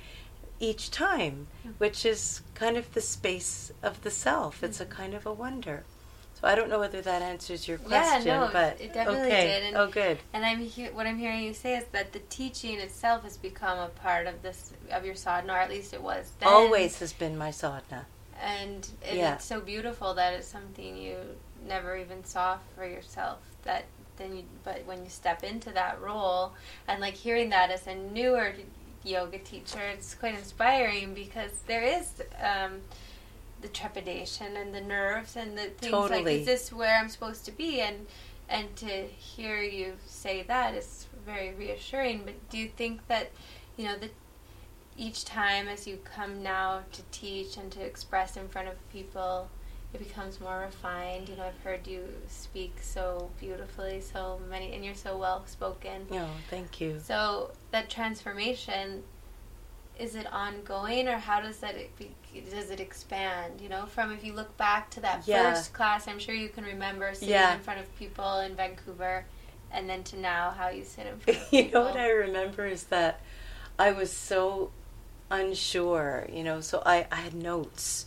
[0.60, 1.70] each time, mm-hmm.
[1.78, 4.62] which is kind of the space of the self.
[4.62, 4.92] It's a mm-hmm.
[4.92, 5.84] kind of a wonder.
[6.40, 9.46] So I don't know whether that answers your question, yeah, no, but it definitely okay.
[9.46, 9.62] did.
[9.64, 10.18] And, oh, good.
[10.32, 13.76] And I'm he- what I'm hearing you say is that the teaching itself has become
[13.78, 16.48] a part of this of your sadhana, or at least it was then.
[16.48, 18.06] Always has been my sadhana.
[18.40, 19.34] And it, Yeah.
[19.34, 21.16] it's so beautiful that it's something you
[21.66, 23.40] never even saw for yourself.
[23.64, 23.86] That
[24.18, 26.52] then, you, but when you step into that role,
[26.86, 28.52] and like hearing that as a newer
[29.04, 32.22] yoga teacher, it's quite inspiring because there is.
[32.42, 32.80] Um,
[33.60, 37.50] the trepidation and the nerves and the things like is this where I'm supposed to
[37.50, 38.06] be and
[38.48, 43.30] and to hear you say that is very reassuring but do you think that
[43.76, 44.12] you know that
[44.96, 49.48] each time as you come now to teach and to express in front of people
[49.94, 54.84] it becomes more refined you know I've heard you speak so beautifully so many and
[54.84, 57.00] you're so well spoken No, thank you.
[57.02, 59.02] so that transformation
[59.98, 62.10] is it ongoing or how does that be,
[62.50, 63.60] does it expand?
[63.60, 65.52] You know, from if you look back to that Yeah.
[65.54, 67.54] first class, I'm sure you can remember sitting Yeah.
[67.54, 69.24] in front of people in Vancouver,
[69.72, 72.64] and then to now how you sit in front of you know what I remember
[72.66, 73.20] is that
[73.78, 74.70] I was so
[75.30, 78.06] unsure, you know, so I, I had notes.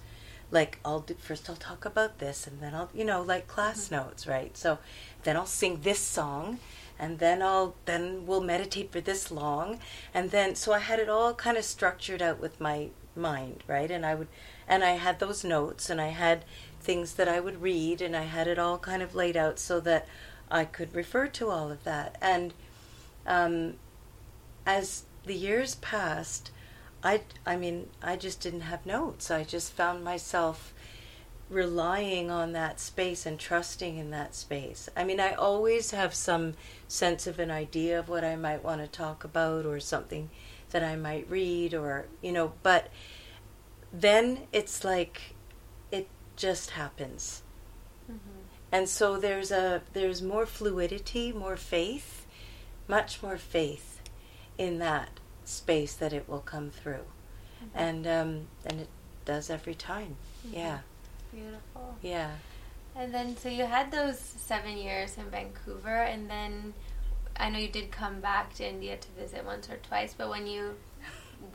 [0.51, 3.85] Like I'll do first I'll talk about this and then I'll you know, like class
[3.85, 3.95] Mm-hmm.
[3.95, 4.55] notes, right?
[4.57, 4.79] So
[5.23, 6.59] then I'll sing this song
[6.99, 9.79] and then I'll then we'll meditate for this long
[10.13, 13.89] and then so I had it all kind of structured out with my mind, right?
[13.89, 14.27] And I would
[14.67, 16.43] and I had those notes and I had
[16.81, 19.79] things that I would read and I had it all kind of laid out so
[19.81, 20.07] that
[20.49, 22.17] I could refer to all of that.
[22.21, 22.53] And
[23.25, 23.75] um,
[24.65, 26.51] as the years passed,
[27.03, 29.31] I, I mean, I just didn't have notes.
[29.31, 30.73] I just found myself
[31.49, 34.87] relying on that space and trusting in that space.
[34.95, 36.53] I mean, I always have some
[36.87, 40.29] sense of an idea of what I might want to talk about or something
[40.69, 42.89] that I might read or, you know, but
[43.91, 45.35] then it's like
[45.91, 47.43] it just happens.
[48.09, 48.17] Mhm.
[48.71, 52.25] And so there's a there's more fluidity, more faith,
[52.87, 54.01] much more faith
[54.57, 55.19] in that
[55.51, 57.05] space that it will come through,
[57.75, 58.87] and um, and it
[59.25, 60.15] does every time.
[60.51, 60.79] Yeah,
[61.33, 61.95] Beautiful.
[62.01, 62.31] yeah.
[62.95, 66.73] And then, so you had those seven years in Vancouver, and then
[67.37, 70.45] I know you did come back to India to visit once or twice, but when
[70.45, 70.75] you,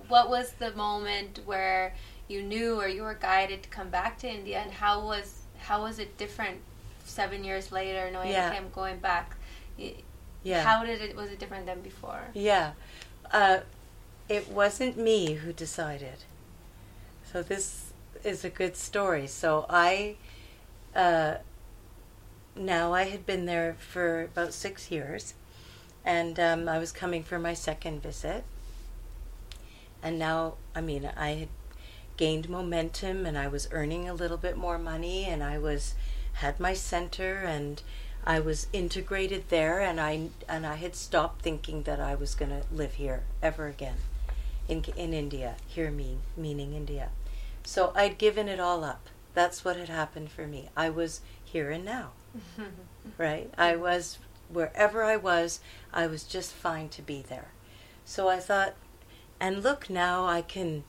[0.09, 1.95] what was the moment where
[2.29, 5.83] you knew or you were guided to come back to India, and how was how
[5.83, 6.59] was it different
[7.05, 8.49] seven years later, knowing Yeah.
[8.49, 9.37] okay, I'm going back?
[10.43, 10.63] Yeah.
[10.63, 12.23] How did it was it different than before?
[12.35, 12.73] Yeah.
[13.33, 13.59] Uh,
[14.29, 16.25] it wasn't me who decided.
[17.33, 17.93] So this
[18.25, 19.27] is a good story.
[19.27, 20.17] So I,
[20.95, 21.37] uh,
[22.55, 25.35] now I had been there for about six years,
[26.05, 28.45] and um, I was coming for my second visit.
[30.03, 31.49] And now, I mean, I had
[32.17, 35.95] gained momentum, and I was earning a little bit more money, and I was
[36.35, 37.83] had my center, and
[38.25, 42.51] I was integrated there, and I and I had stopped thinking that I was going
[42.51, 43.97] to live here ever again,
[44.69, 45.57] in in India.
[45.67, 47.11] Here, mean meaning India.
[47.65, 49.09] So I'd given it all up.
[49.35, 50.71] That's what had happened for me.
[50.77, 52.13] I was here and now,
[53.19, 53.53] right?
[53.59, 55.61] I was wherever I was.
[55.93, 57.49] I was just fine to be there.
[58.05, 58.75] So I thought,
[59.41, 60.85] and look now, I can.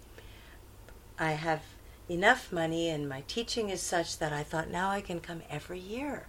[1.19, 1.63] I have
[2.09, 5.79] enough money, and my teaching is such that I thought now I can come every
[5.79, 6.27] year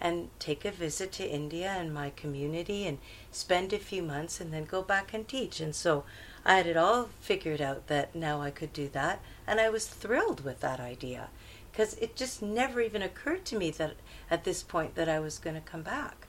[0.00, 2.98] and take a visit to India and my community and
[3.30, 5.60] spend a few months and then go back and teach.
[5.60, 6.04] And so
[6.44, 9.20] I had it all figured out that now I could do that.
[9.46, 11.28] And I was thrilled with that idea
[11.70, 13.94] because it just never even occurred to me that
[14.30, 16.26] at this point that I was going to come back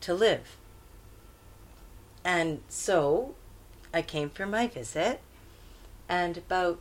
[0.00, 0.56] to live.
[2.24, 3.34] And so
[3.92, 5.20] I came for my visit,
[6.08, 6.78] and about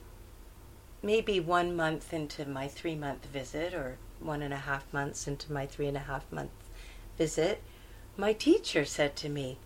[1.02, 5.52] maybe one month into my three month visit, or one and a half months into
[5.52, 6.52] my three and a half month
[7.17, 7.62] visit,
[8.17, 9.58] my teacher said to me,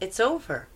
[0.00, 0.68] It's over.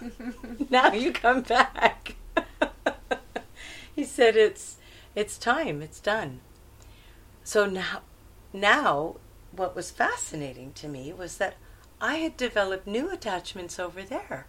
[0.70, 2.16] now you come back.
[3.94, 4.76] he said it's
[5.14, 6.40] it's time, it's done.
[7.44, 8.02] So now
[8.52, 9.16] now
[9.52, 11.54] what was fascinating to me was that
[12.00, 14.46] I had developed new attachments over there.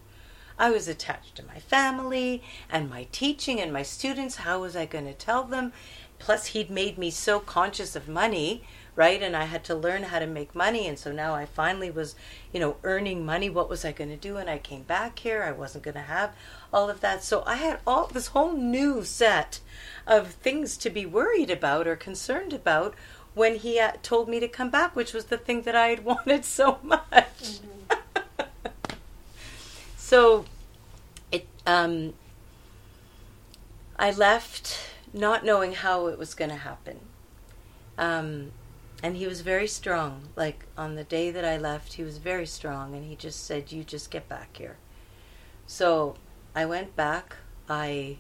[0.60, 4.38] I was attached to my family and my teaching and my students.
[4.38, 5.72] How was I going to tell them?
[6.20, 8.64] Plus, he'd made me so conscious of money,
[8.98, 9.22] right?
[9.22, 10.88] And I had to learn how to make money.
[10.88, 12.16] And so now I finally was,
[12.52, 13.48] you know, earning money.
[13.48, 14.38] What was I going to do?
[14.38, 15.44] And I came back here.
[15.44, 16.34] I wasn't going to have
[16.74, 17.24] all of that.
[17.24, 19.60] So I had all this whole new set
[20.08, 22.96] of things to be worried about or concerned about
[23.36, 26.44] when he told me to come back, which was the thing that I had wanted
[26.44, 27.60] so much.
[29.96, 30.46] so
[31.32, 32.14] it um,
[34.00, 34.80] I left
[35.14, 37.00] not knowing how it was going to happen.
[38.00, 38.52] Um,
[39.08, 40.28] and he was very strong.
[40.36, 43.72] Like on the day that I left, he was very strong, and he just said,
[43.72, 44.76] "You just get back here."
[45.66, 46.18] So
[46.54, 47.38] I went back.
[47.70, 48.18] I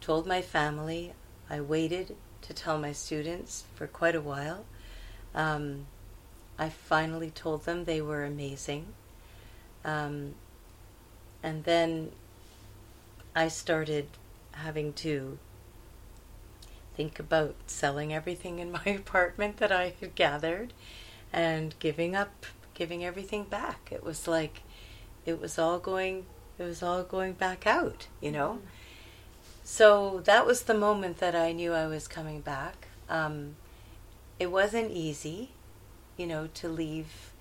[0.00, 1.14] told my family.
[1.48, 4.64] I waited to tell my students for quite a while.
[5.36, 5.86] Um,
[6.58, 8.86] I finally told them they were amazing.
[9.84, 10.34] Um,
[11.44, 12.10] and then
[13.36, 14.08] I started
[14.50, 15.38] having to
[16.96, 20.72] think about selling everything in my apartment that I had gathered
[21.32, 23.90] and giving up giving everything back.
[23.90, 24.62] It was like
[25.26, 26.26] it was all going
[26.58, 28.58] it was all going back out, you know.
[28.58, 28.66] Mm-hmm.
[29.64, 32.88] So that was the moment that I knew I was coming back.
[33.08, 33.56] Um,
[34.38, 35.50] it wasn't easy,
[36.16, 37.32] you know, to leave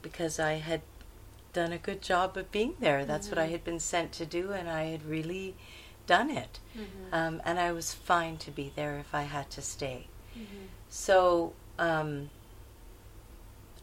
[0.00, 0.82] because I had
[1.52, 3.04] done a good job of being there.
[3.04, 3.36] That's mm-hmm.
[3.36, 3.52] what I mm-hmm.
[3.52, 5.54] had been sent to do, and I had really
[6.06, 6.58] done it.
[6.76, 7.14] Mm-hmm.
[7.14, 10.08] Um, and I was fine to be there if I had to stay.
[10.36, 10.66] Mm-hmm.
[10.88, 12.30] So um,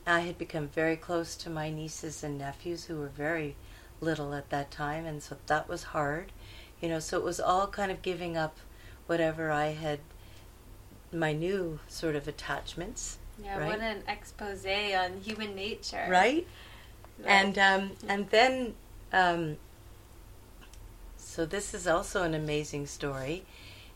[0.05, 3.55] I had become very close to my nieces and nephews who were very
[3.99, 6.31] little at that time, and so that was hard.
[6.81, 8.57] You know, so it was all kind of giving up
[9.05, 9.99] whatever I had,
[11.13, 13.19] my new sort of attachments.
[13.43, 13.67] Yeah, right?
[13.67, 16.07] what an expose on human nature.
[16.09, 16.47] Right?
[17.25, 18.73] And um, and then
[19.13, 19.57] um,
[21.31, 23.45] so this is also an amazing story,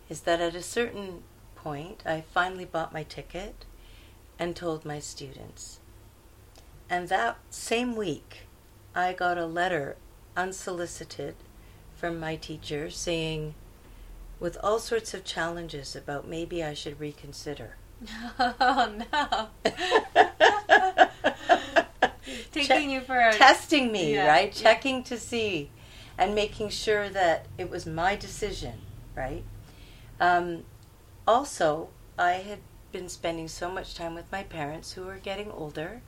[0.07, 1.23] is that at a certain
[1.53, 3.65] point I finally bought my ticket
[4.39, 5.81] and told my students.
[6.89, 8.47] And that same week
[8.95, 9.97] I got a letter
[10.37, 11.35] unsolicited
[11.93, 13.53] from my teacher saying
[14.39, 17.75] with all sorts of challenges about maybe I should reconsider.
[18.39, 19.49] Oh no.
[22.53, 24.55] taking you for a testing me, yeah, right?
[24.55, 24.63] Yeah.
[24.63, 25.69] Checking to see
[26.17, 28.81] and making sure that it was my decision,
[29.15, 29.43] right?
[30.19, 30.63] Um,
[31.27, 32.59] also, I had
[32.91, 36.01] been spending so much time with my parents who were getting older,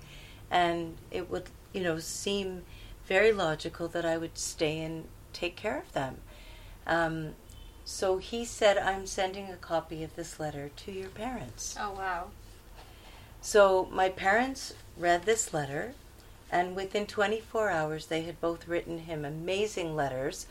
[0.50, 2.64] and it would, you know, seem
[3.06, 6.18] very logical that I would stay and take care of them.
[6.86, 7.36] Um,
[7.84, 11.76] so he said, I'm sending a copy of this letter to your parents.
[11.80, 12.28] Oh, wow.
[13.42, 15.94] So my parents read this letter
[16.52, 20.48] and within 24 hours, they had both written him amazing letters,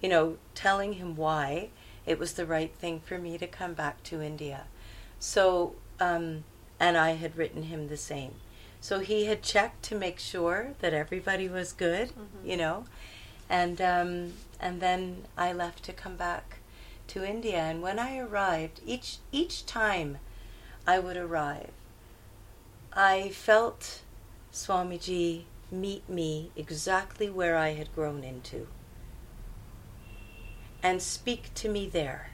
[0.00, 1.70] you know, telling him why
[2.06, 4.64] it was the right thing for me to come back to India.
[5.18, 6.44] So, um,
[6.78, 8.34] and I had written him the same.
[8.80, 12.48] So he had checked to make sure that everybody was good, mm-hmm.
[12.48, 12.86] you know,
[13.48, 16.58] and um, and then I left to come back
[17.08, 17.58] to India.
[17.58, 20.18] And when I arrived, each each time
[20.86, 21.72] I would arrive,
[22.94, 24.00] I felt
[24.52, 28.66] Swamiji meet me exactly where I had grown into
[30.82, 32.30] and speak to me there.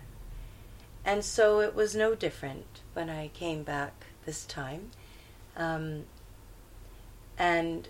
[1.04, 4.90] And so it was no different when I came back this time.
[5.56, 6.04] Um,
[7.38, 7.88] and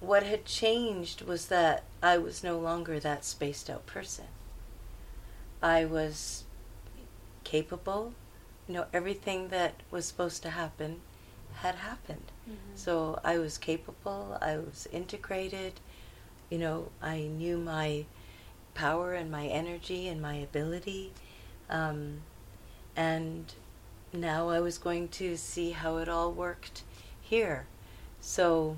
[0.00, 4.26] what had changed was that I was no longer that spaced out person.
[5.62, 6.44] I was
[7.44, 8.12] capable,
[8.68, 11.00] you know, everything that was supposed to happen
[11.56, 12.32] had happened.
[12.48, 12.76] Mm-hmm.
[12.76, 15.74] So I was capable, I was integrated,
[16.50, 18.04] you know, I knew my
[18.74, 21.12] power and my energy and my ability.
[21.68, 22.20] Um,
[22.94, 23.52] and
[24.12, 26.82] now I was going to see how it all worked
[27.20, 27.66] here.
[28.20, 28.76] So,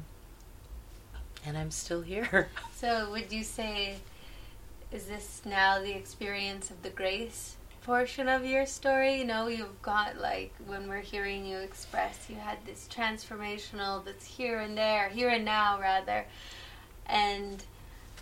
[1.44, 2.48] and I'm still here.
[2.74, 3.96] so, would you say,
[4.90, 7.57] is this now the experience of the grace
[7.89, 9.16] portion of your story.
[9.16, 14.26] You know, you've got like when we're hearing you express, you had this transformational that's
[14.26, 16.26] here and there, here and now rather.
[17.07, 17.64] And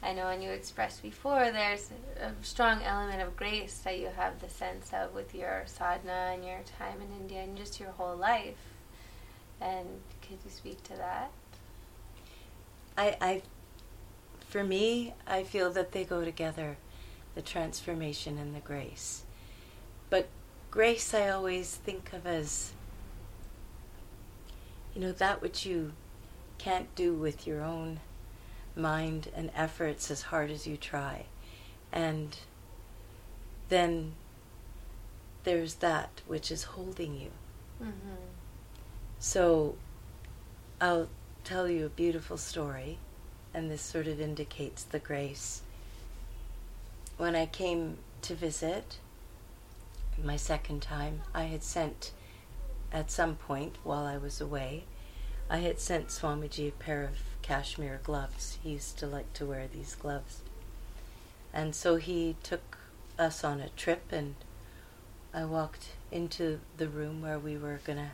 [0.05, 1.91] I know when you expressed before, there's
[2.21, 6.45] a strong element of grace that you have the sense of with your sadhana and
[6.45, 8.55] your time in India and just your whole life.
[9.61, 9.89] And
[10.23, 11.33] could you speak to that?
[12.97, 13.43] I, I,
[14.47, 16.77] for me, I feel that they go together,
[17.35, 19.25] the transformation and the grace.
[20.09, 20.29] But
[20.71, 22.73] grace, I always think of as,
[24.95, 25.93] you know, that which you
[26.59, 28.01] can't do with your own
[28.75, 31.27] mind and efforts as hard as you try.
[31.93, 32.37] And
[33.69, 34.13] then
[35.45, 37.31] there's that which is holding you.
[37.83, 38.23] Mm-hmm.
[39.19, 39.77] So
[40.81, 41.09] I'll
[41.45, 42.99] tell you a beautiful story,
[43.55, 45.63] and this sort of indicates the grace.
[47.17, 48.99] When I came to visit,
[50.23, 52.13] my second time, I had sent,
[52.93, 54.85] at some point while I was away,
[55.49, 58.59] I had sent Swamiji a pair of cashmere gloves.
[58.63, 60.41] He used to like to wear these gloves.
[61.53, 62.79] And so he took
[63.19, 64.35] us on a trip, and
[65.33, 68.11] I walked into the room where we were going to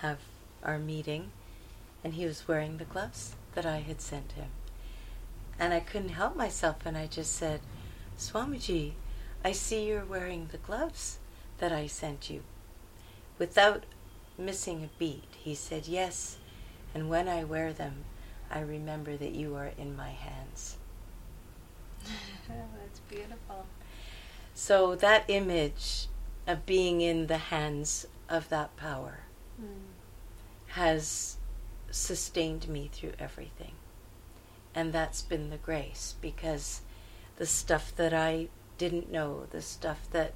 [0.00, 0.18] have
[0.62, 1.30] our meeting,
[2.04, 4.48] and he was wearing the gloves that I had sent him.
[5.58, 7.60] And I couldn't help myself, and I just said,
[8.18, 8.92] Swamiji,
[9.44, 11.18] I see you're wearing the gloves
[11.58, 12.42] that I sent you.
[13.38, 13.84] Without
[14.36, 16.38] missing a beat, he said, Yes,
[16.94, 18.04] and when I wear them,
[18.50, 20.78] I remember that you are in my hands.
[22.48, 23.66] That's beautiful.
[24.54, 26.06] So that image
[26.46, 29.20] of being in the hands of that power
[29.60, 29.90] Mm.
[30.68, 31.36] has
[31.90, 33.72] sustained me through everything.
[34.72, 36.82] And that's been the grace because
[37.36, 40.34] the stuff that I didn't know, the stuff that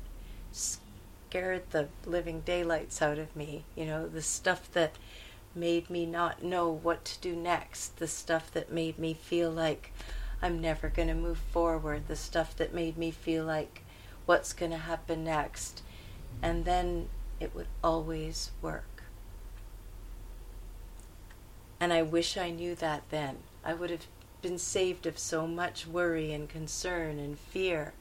[1.33, 4.93] scared the living daylights out of me, you know, the stuff that
[5.55, 9.95] made me not know what to do next, the stuff that made me feel like
[10.43, 13.83] I'm never going to move forward, the stuff that made me feel like
[14.27, 15.83] what's going to happen next.
[16.43, 17.09] And then
[17.41, 19.05] it would always work.
[21.81, 23.39] And I wish I knew that then.
[23.65, 24.07] I would have
[24.43, 27.95] been saved of so much worry and concern and fear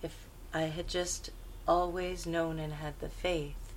[0.00, 1.30] if I had just
[1.68, 3.74] always known and had the faith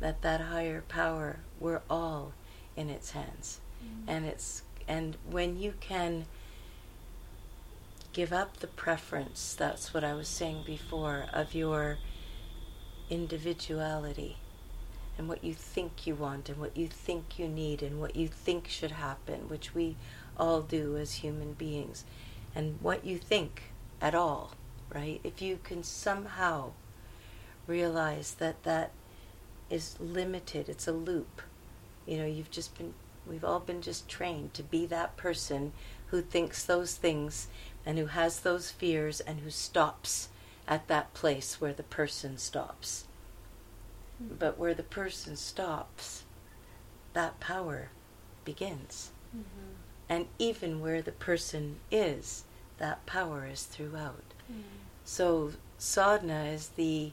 [0.00, 2.32] that that higher power we're all
[2.76, 3.60] in its hands.
[3.82, 4.10] Mm-hmm.
[4.10, 6.26] And it's and when you can
[8.12, 11.96] give up the preference that's what i was saying before of your
[13.08, 14.36] individuality
[15.16, 18.28] and what you think you want and what you think you need and what you
[18.28, 19.96] think should happen which we
[20.36, 22.04] all do as human beings
[22.54, 23.62] and what you think
[24.02, 24.52] at all
[24.94, 25.20] right?
[25.24, 26.72] If you can somehow
[27.72, 28.90] realize that that
[29.70, 30.68] is limited.
[30.68, 31.42] It's a loop.
[32.06, 32.94] You know you've just been
[33.26, 35.72] we've all been just trained to be that person
[36.10, 37.48] who thinks those things
[37.86, 40.28] and who has those fears and who stops
[40.68, 43.06] at that place where the person stops.
[44.38, 46.24] But where the person stops
[47.14, 47.90] that power
[48.44, 49.10] begins.
[49.34, 49.72] Mm-hmm.
[50.10, 52.44] and even where the person is
[52.76, 54.34] that power is throughout.
[55.04, 57.12] So sadhana is the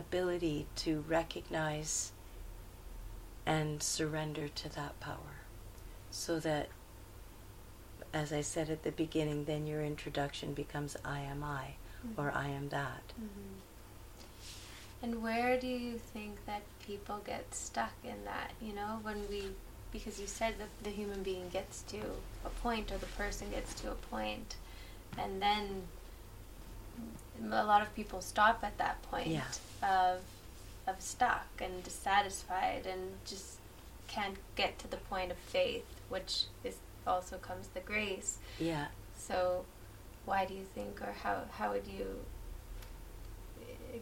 [0.00, 2.12] ability to recognize
[3.46, 5.36] and surrender to that power.
[6.10, 6.68] So that,
[8.12, 11.74] as I said at the beginning, then your introduction becomes I am I
[12.16, 13.12] or I am that.
[13.20, 13.56] Mm-hmm.
[15.02, 18.50] And where do you think that people get stuck in that?
[18.60, 19.44] You know, when we,
[19.92, 21.98] because you said that the human being gets to
[22.44, 24.56] a point or the person gets to a point,
[25.18, 25.82] and then
[27.50, 29.42] a lot of people stop at that point Yeah.
[29.82, 30.20] Of
[30.86, 33.58] of stuck and dissatisfied and just
[34.08, 36.76] can't get to the point of faith, which is
[37.06, 38.38] also comes the grace.
[38.58, 38.86] Yeah.
[39.16, 39.64] So,
[40.24, 42.06] why do you think, or how how would you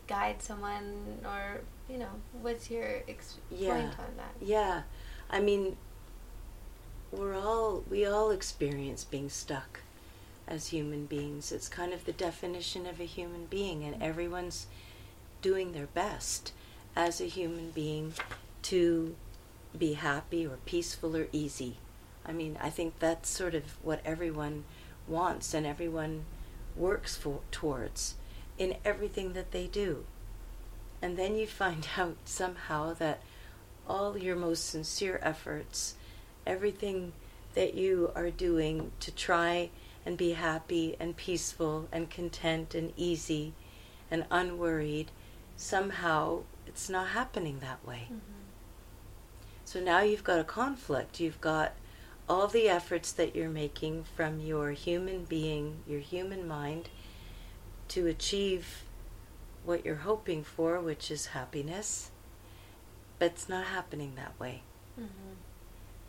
[0.06, 1.60] guide someone, or
[1.90, 2.10] you know,
[2.42, 3.74] what's your ex- Yeah.
[3.74, 4.34] point on that?
[4.40, 4.82] Yeah.
[5.30, 5.76] I mean,
[7.12, 9.80] we're all, we all experience being stuck
[10.46, 11.52] as human beings.
[11.52, 14.66] It's kind of the definition of a human being, and everyone's
[15.42, 16.52] doing their best
[16.96, 18.12] as a human being
[18.62, 19.14] to
[19.76, 21.76] be happy or peaceful or easy.
[22.24, 24.64] I mean, I think that's sort of what everyone
[25.06, 26.24] wants and everyone
[26.76, 28.14] works for towards
[28.58, 30.04] in everything that they do.
[31.00, 33.22] And then you find out somehow that
[33.88, 35.94] all your most sincere efforts,
[36.46, 37.12] everything
[37.54, 39.70] that you are doing to try
[40.04, 43.52] and be happy and peaceful and content and easy
[44.10, 45.10] and unworried,
[45.58, 48.04] somehow it's not happening that way.
[48.04, 48.38] Mm-hmm.
[49.64, 51.20] So now you've got a conflict.
[51.20, 51.72] You've got
[52.28, 56.88] all the efforts that you're making from your human being, your human mind,
[57.88, 58.84] to achieve
[59.64, 62.10] what you're hoping for, which is happiness.
[63.18, 64.62] But it's not happening that way.
[64.98, 65.34] Mm-hmm.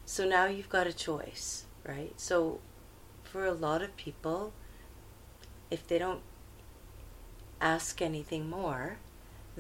[0.06, 2.14] So now you've got a choice, right?
[2.18, 2.60] So
[3.24, 4.54] for a lot of people,
[5.72, 6.22] if they don't
[7.60, 8.98] ask anything more,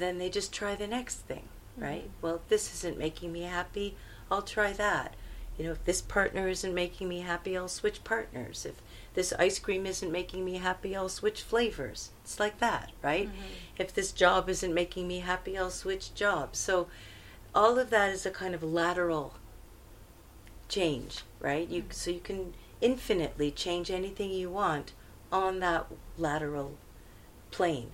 [0.02, 2.06] then they just try the next thing, right?
[2.06, 2.22] Mhm.
[2.22, 3.96] Well, if this isn't making me happy,
[4.32, 5.16] I'll try that.
[5.58, 8.66] You know, if this partner isn't making me happy, I'll switch partners.
[8.66, 8.76] If
[9.14, 12.12] this ice cream isn't making me happy, I'll switch flavors.
[12.24, 13.28] It's like that, right?
[13.28, 13.34] Mhm.
[13.78, 16.60] If this job isn't making me happy, I'll switch jobs.
[16.60, 16.88] So
[17.54, 19.34] all of that is a kind of lateral
[20.68, 21.68] change, right?
[21.68, 21.94] You Mhm.
[21.94, 24.94] so you can infinitely change anything you want
[25.32, 25.88] on that
[26.18, 26.78] lateral
[27.52, 27.92] plane.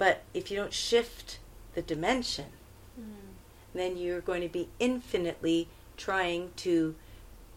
[0.00, 1.38] But if you don't shift
[1.74, 2.46] the dimension,
[2.98, 3.32] Mm-hmm.
[3.74, 6.94] then you're going to be infinitely trying to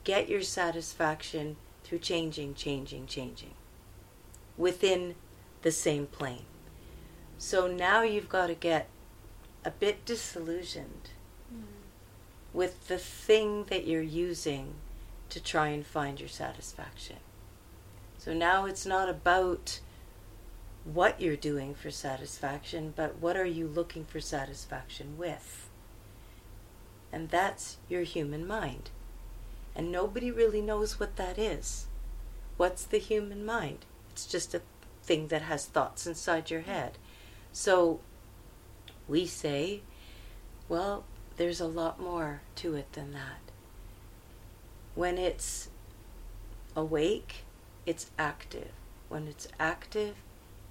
[0.03, 3.53] get your satisfaction through changing, changing, changing
[4.57, 5.15] within
[5.63, 6.45] the same plane.
[7.37, 8.87] So now you've got to get
[9.65, 11.09] a bit disillusioned
[11.53, 11.63] Mm.
[12.53, 14.75] with the thing that you're using
[15.29, 17.17] to try and find your satisfaction.
[18.17, 19.79] So now it's not about
[20.85, 25.69] what you're doing for satisfaction, but what are you looking for satisfaction with?
[27.11, 28.89] And that's your human mind.
[29.75, 31.87] And nobody really knows what that is.
[32.57, 33.85] What's the human mind?
[34.11, 34.61] It's just a
[35.03, 36.97] thing that has thoughts inside your head.
[37.51, 37.99] So
[39.07, 39.81] we say,
[40.67, 41.05] well,
[41.37, 43.39] there's a lot more to it than that.
[44.95, 45.69] When it's
[46.75, 47.43] awake,
[47.85, 48.71] it's active.
[49.09, 50.15] When it's active,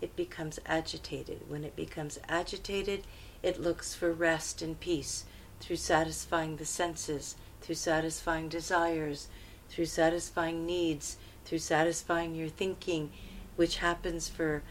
[0.03, 1.49] it becomes agitated.
[1.49, 3.05] When it becomes agitated,
[3.43, 5.25] it looks for rest and peace
[5.61, 9.29] through satisfying the senses, through satisfying desires,
[9.69, 13.11] through satisfying needs, through satisfying your thinking,
[13.57, 14.63] which happens for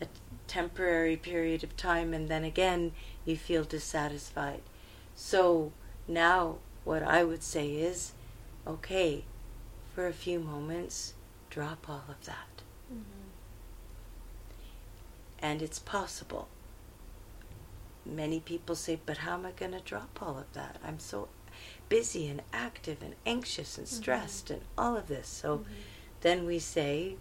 [0.00, 0.06] a
[0.46, 2.92] temporary period of time and then again
[3.24, 4.62] you feel dissatisfied.
[5.14, 5.72] So
[6.08, 8.12] now what I would say is
[8.66, 9.24] okay,
[9.94, 11.14] for a few moments,
[11.50, 12.49] drop all of that.
[15.40, 15.52] Mm-hmm.
[15.52, 16.48] And it's possible.
[18.04, 20.76] Many people say, but how am I going to drop all of that?
[20.84, 21.28] I'm so
[21.88, 25.28] busy and active and anxious and stressed and all of this.
[25.28, 25.72] So Mm-hmm.
[26.22, 27.16] then we say,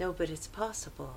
[0.00, 1.16] no, but it's possible.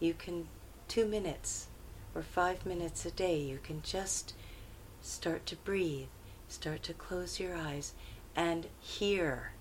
[0.00, 0.48] You can,
[0.88, 1.68] two minutes
[2.14, 4.34] or five minutes a day, you can just
[5.00, 6.08] start to breathe,
[6.48, 7.94] start to close your eyes,
[8.36, 9.52] and hear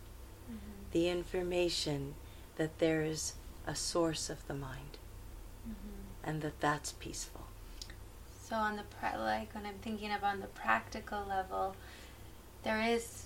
[0.49, 0.91] Mm-hmm.
[0.91, 2.15] the information
[2.57, 3.33] that there is
[3.65, 5.00] a source of the mind Mm-hmm.
[6.24, 7.41] And that that's peaceful.
[8.43, 11.76] So on the pra- like when I'm thinking of on the practical level,
[12.63, 13.26] there is.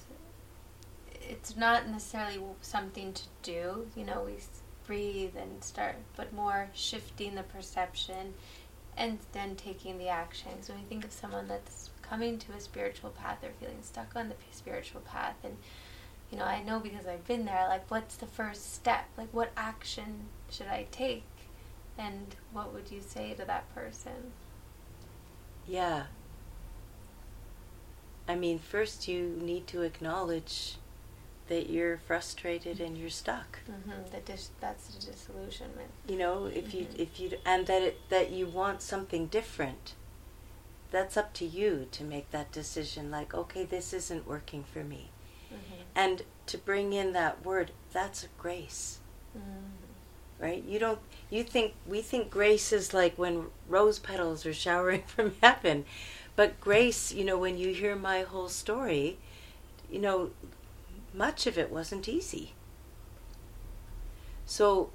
[1.27, 3.87] It's not necessarily something to do.
[3.95, 4.33] You know, we
[4.85, 8.35] breathe and start, but more shifting the perception,
[8.95, 10.61] and then taking the action.
[10.61, 14.15] So when you think of someone that's coming to a spiritual path or feeling stuck
[14.15, 15.57] on the spiritual path, and
[16.31, 17.65] you know, I know because I've been there.
[17.67, 19.05] Like, what's the first step?
[19.17, 21.23] Like, what action should I take?
[21.97, 24.31] And what would you say to that person?
[25.67, 26.03] Yeah.
[28.27, 30.77] I mean, first you need to acknowledge
[31.47, 33.59] that you're frustrated and you're stuck.
[33.69, 34.11] Mm-hmm.
[34.11, 35.91] The dis- that's the disillusionment.
[36.07, 36.99] You know, if you Mhm.
[36.99, 39.93] if you and that it that you want something different.
[40.91, 45.09] That's up to you to make that decision like, okay, this isn't working for me.
[45.51, 45.81] Mm-hmm.
[45.95, 48.99] And to bring in that word, that's a grace.
[49.37, 49.74] Mm-hmm.
[50.39, 50.63] Right?
[50.63, 50.99] You don't.
[51.29, 55.85] You think we think grace is like when rose petals are showering from heaven,
[56.35, 59.17] but grace, you know, when you hear my whole story,
[59.89, 60.31] you know,
[61.13, 62.53] much of it wasn't easy.
[64.45, 64.91] So,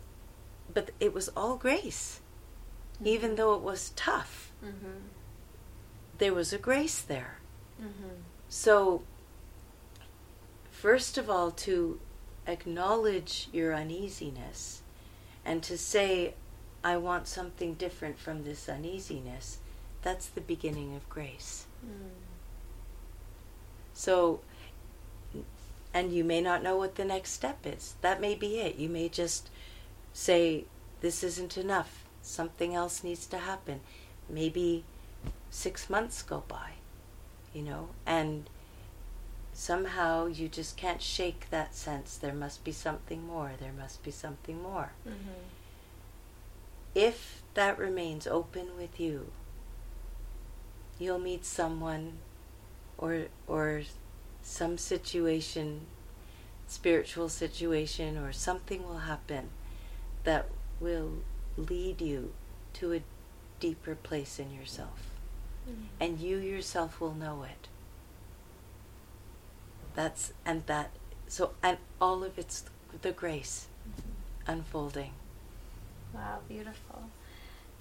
[0.72, 2.20] but it was all grace,
[3.05, 4.53] even though it was tough.
[4.64, 5.09] Mm-hmm.
[6.18, 7.38] There was a grace there.
[7.80, 8.20] Mm-hmm.
[8.49, 9.03] So,
[10.70, 11.99] first of all, to
[12.47, 14.79] acknowledge your uneasiness
[15.51, 16.34] and to say,
[16.84, 19.59] I want something different from this uneasiness,
[20.01, 21.66] that's the beginning of grace.
[21.84, 22.11] Mm.
[23.92, 24.42] So,
[25.92, 27.94] and you may not know what the next step is.
[28.01, 28.76] That may be it.
[28.76, 29.51] You may just
[30.12, 30.66] say,
[31.01, 32.05] This isn't enough.
[32.22, 33.80] Something else needs to happen.
[34.28, 34.84] Maybe
[35.51, 36.74] six months go by,
[37.53, 38.48] you know, and
[39.61, 42.16] somehow you just can't shake that sense.
[42.16, 43.52] There must be something more.
[43.61, 44.92] There must be something more.
[45.06, 45.42] Mm-hmm.
[46.94, 49.32] If that remains open with you,
[50.98, 52.14] you'll meet someone
[52.96, 53.82] or or
[54.42, 55.82] some situation
[56.66, 59.50] spiritual situation or something will happen
[60.24, 60.46] that
[60.80, 61.11] will
[61.56, 62.32] lead you
[62.72, 63.02] to a
[63.58, 65.06] deeper place in yourself
[65.68, 65.82] Mm-hmm.
[66.00, 67.68] and you yourself will know it
[70.01, 70.90] that's and that
[71.36, 72.64] so and all of it's
[73.03, 73.66] the grace
[74.46, 75.12] unfolding
[76.12, 77.03] Wow, beautiful.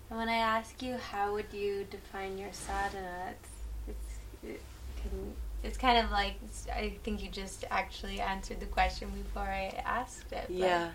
[0.10, 3.34] And when I ask you, how would you define your sadhana?
[3.34, 3.50] It's
[3.92, 4.10] it's
[4.44, 4.62] it
[5.02, 6.36] can, it's kind of like
[6.72, 10.46] I think you just actually answered the question before I asked it.
[10.48, 10.90] but yeah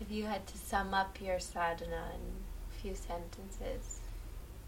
[0.00, 2.24] If you had to sum up your sadhana in
[2.70, 4.00] a few sentences.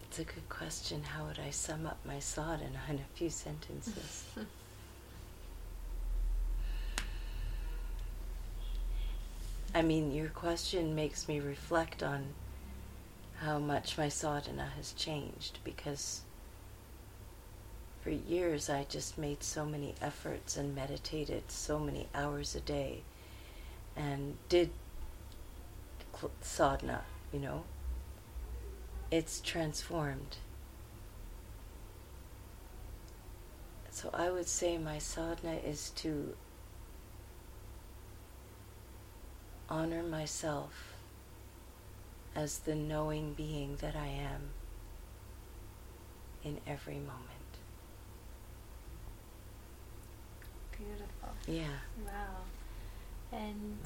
[0.03, 1.03] It's a good question.
[1.03, 4.25] How would I sum up my sadhana in a few sentences?
[9.73, 12.33] I mean, your question makes me reflect on
[13.37, 16.21] how much my sadhana has changed because
[18.01, 23.03] for years I just made so many efforts and meditated so many hours a day
[23.95, 24.71] and did
[26.41, 27.63] sadhana, you know.
[29.09, 30.37] It's transformed.
[33.89, 36.35] So I would say my sadhana is to
[39.71, 40.93] honor myself
[42.35, 44.49] as the knowing being that I am
[46.43, 47.21] in every moment.
[50.71, 51.29] Beautiful.
[51.47, 51.79] Yeah.
[52.05, 52.41] Wow.
[53.31, 53.77] And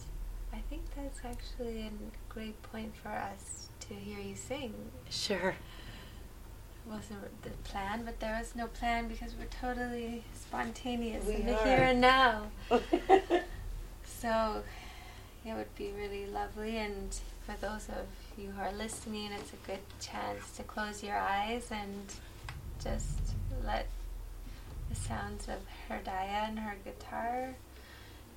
[0.52, 1.92] I think that's actually a
[2.34, 4.74] great point for us to hear you sing.
[5.10, 5.50] Sure.
[5.50, 11.46] It wasn't the plan, but there was no plan because we're totally spontaneous We in
[11.46, 12.48] the here and now.
[14.26, 14.64] So
[15.46, 17.16] it would be really lovely, and
[17.46, 21.68] for those of you who are listening, it's a good chance to close your eyes
[21.72, 22.14] and
[22.84, 23.20] just
[23.64, 23.88] let
[24.90, 27.56] the sounds of her Hirdaya and her guitar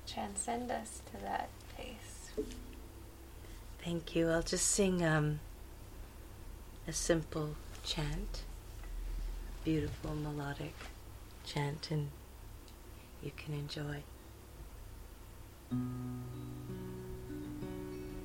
[0.07, 2.31] transcend us to that place.
[3.83, 4.29] Thank you.
[4.29, 5.39] I'll just sing um,
[6.87, 8.43] a simple chant,
[9.63, 10.75] beautiful melodic
[11.45, 12.09] chant, and
[13.23, 14.03] you can enjoy.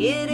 [0.00, 0.29] Giridhara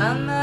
[0.00, 0.39] Ana.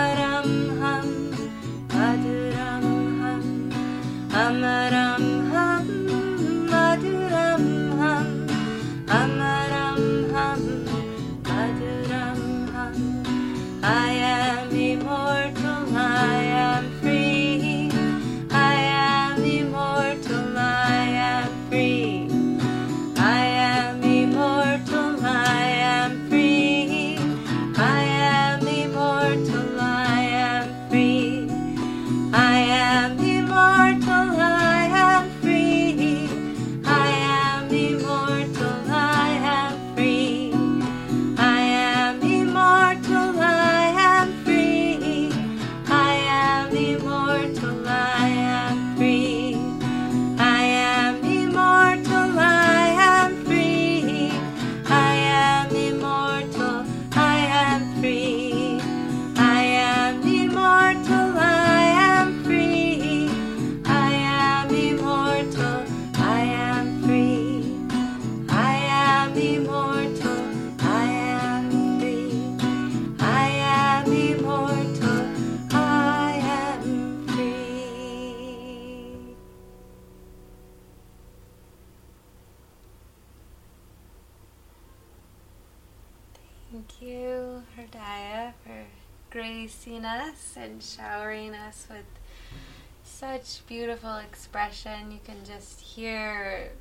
[93.48, 95.12] Such beautiful expression.
[95.12, 96.72] You can just hear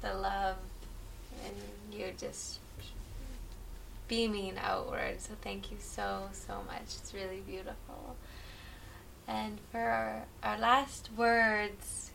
[0.00, 0.56] the love
[1.44, 1.54] and
[1.92, 2.60] you're just
[4.06, 5.20] beaming outward.
[5.20, 6.82] So thank you so, so much.
[6.82, 8.16] It's really beautiful.
[9.26, 12.12] And for our, our last words,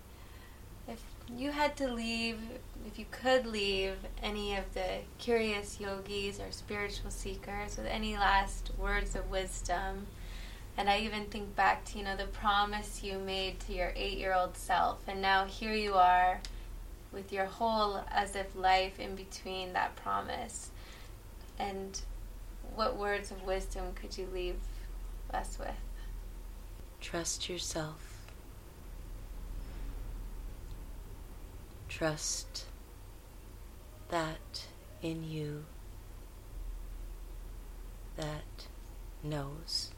[0.88, 1.04] if
[1.38, 2.40] you had to leave,
[2.88, 8.72] if you could leave any of the curious yogis or spiritual seekers with any last
[8.80, 10.08] words of wisdom,
[10.78, 14.18] and I even think back to, you know, the promise you made to your eight
[14.18, 16.42] year old self, and now here you are
[17.12, 20.72] with your whole as if life in between that promise.
[21.60, 22.02] And
[22.76, 24.58] what words of wisdom could you leave
[25.32, 25.70] us with?
[27.00, 28.26] Trust yourself.
[31.88, 32.66] Trust
[34.10, 34.66] that
[35.02, 35.66] in you
[38.16, 38.68] that
[39.24, 39.92] knows,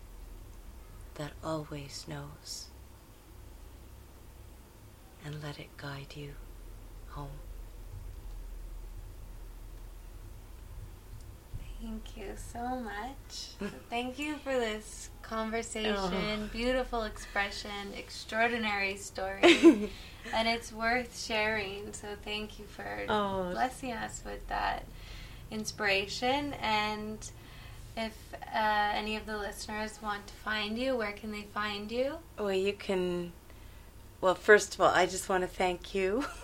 [1.15, 2.67] that always knows,
[5.23, 6.33] and let it guide you
[7.09, 7.29] home.
[11.81, 13.71] Thank you so much.
[13.89, 16.49] Thank you for this conversation, Oh.
[16.51, 19.91] beautiful expression, extraordinary story.
[20.33, 21.93] and it's worth sharing.
[21.93, 23.51] So thank you for Oh.
[23.51, 24.85] blessing us with that
[25.51, 26.53] inspiration.
[26.55, 27.19] And
[27.97, 32.15] if uh, any of the listeners want to find you, where can they find you?
[32.37, 33.31] Well, you can.
[34.21, 36.21] Well, first of all, I just want to thank you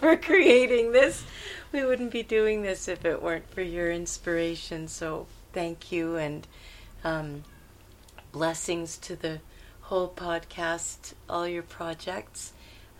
[0.00, 1.24] for creating this.
[1.72, 4.88] We wouldn't be doing this if it weren't for your inspiration.
[4.88, 6.46] So, thank you and
[7.02, 7.44] um,
[8.32, 9.40] blessings to the
[9.82, 12.52] whole podcast, all your projects,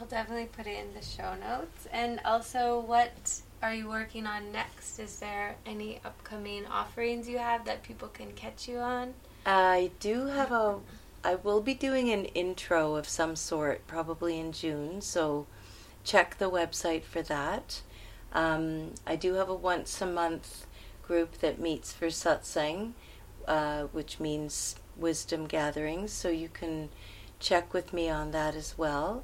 [0.00, 1.86] I'll definitely put it in the show notes.
[1.92, 4.98] And also, what are you working on next?
[4.98, 9.12] Is there any upcoming offerings you have that people can catch you on?
[9.44, 10.78] I do have a.
[11.24, 15.00] I will be doing an intro of some sort, probably in June.
[15.00, 15.46] So
[16.02, 17.82] check the website for that.
[18.32, 20.66] Um, I do have a once a month
[21.02, 22.92] group that meets for satsang,
[23.46, 26.12] uh, which means wisdom gatherings.
[26.12, 26.88] So you can
[27.38, 29.22] check with me on that as well.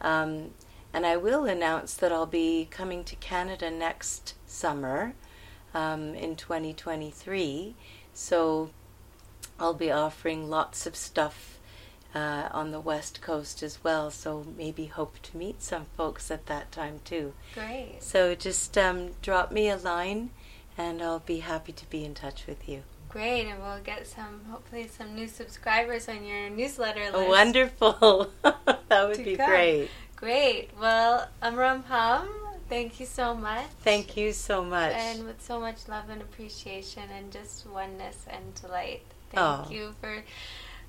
[0.00, 0.50] Um,
[0.92, 5.14] and I will announce that I'll be coming to Canada next summer
[5.74, 7.74] um, in 2023.
[8.14, 8.70] So
[9.58, 11.58] I'll be offering lots of stuff
[12.14, 14.10] uh, on the West Coast as well.
[14.10, 17.34] So maybe hope to meet some folks at that time too.
[17.54, 17.98] Great.
[18.00, 20.30] So just um, drop me a line
[20.78, 22.82] and I'll be happy to be in touch with you.
[23.08, 27.14] Great, and we'll get some, hopefully, some new subscribers on your newsletter list.
[27.14, 28.30] Oh, wonderful.
[28.42, 29.48] that would be come.
[29.48, 29.88] great.
[30.16, 30.70] Great.
[30.78, 32.28] Well, Amram Hum,
[32.68, 33.66] thank you so much.
[33.82, 34.92] Thank you so much.
[34.92, 39.02] And with so much love and appreciation and just oneness and delight.
[39.30, 39.66] Thank Oh.
[39.70, 40.22] you for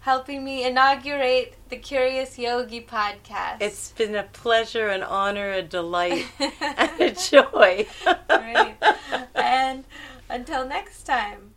[0.02, 3.62] helping me inaugurate the Curious Yogi podcast.
[3.62, 7.86] it's been a pleasure, an honor, a delight, and a joy.
[8.28, 8.76] Great.
[9.36, 9.84] And
[10.30, 11.54] until next time.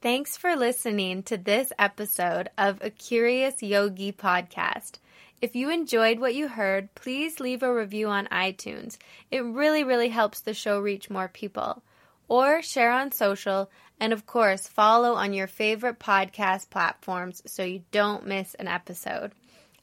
[0.00, 4.98] Thanks for listening to this episode of a Curious Yogi podcast.
[5.40, 8.96] If you enjoyed what you heard, please leave a review on iTunes.
[9.30, 11.82] It really, really helps the show reach more people.
[12.28, 13.70] Or share on social,
[14.02, 19.30] and of course, follow on your favorite podcast platforms so you don't miss an episode.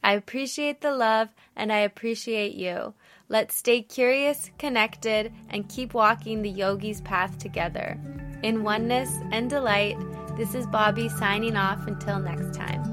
[0.04, 2.92] I appreciate the love and I appreciate you.
[3.30, 7.98] Let's stay curious, connected, and keep walking the yogi's path together.
[8.42, 9.96] In oneness and delight,
[10.36, 12.89] this is Bobbi signing off until next time.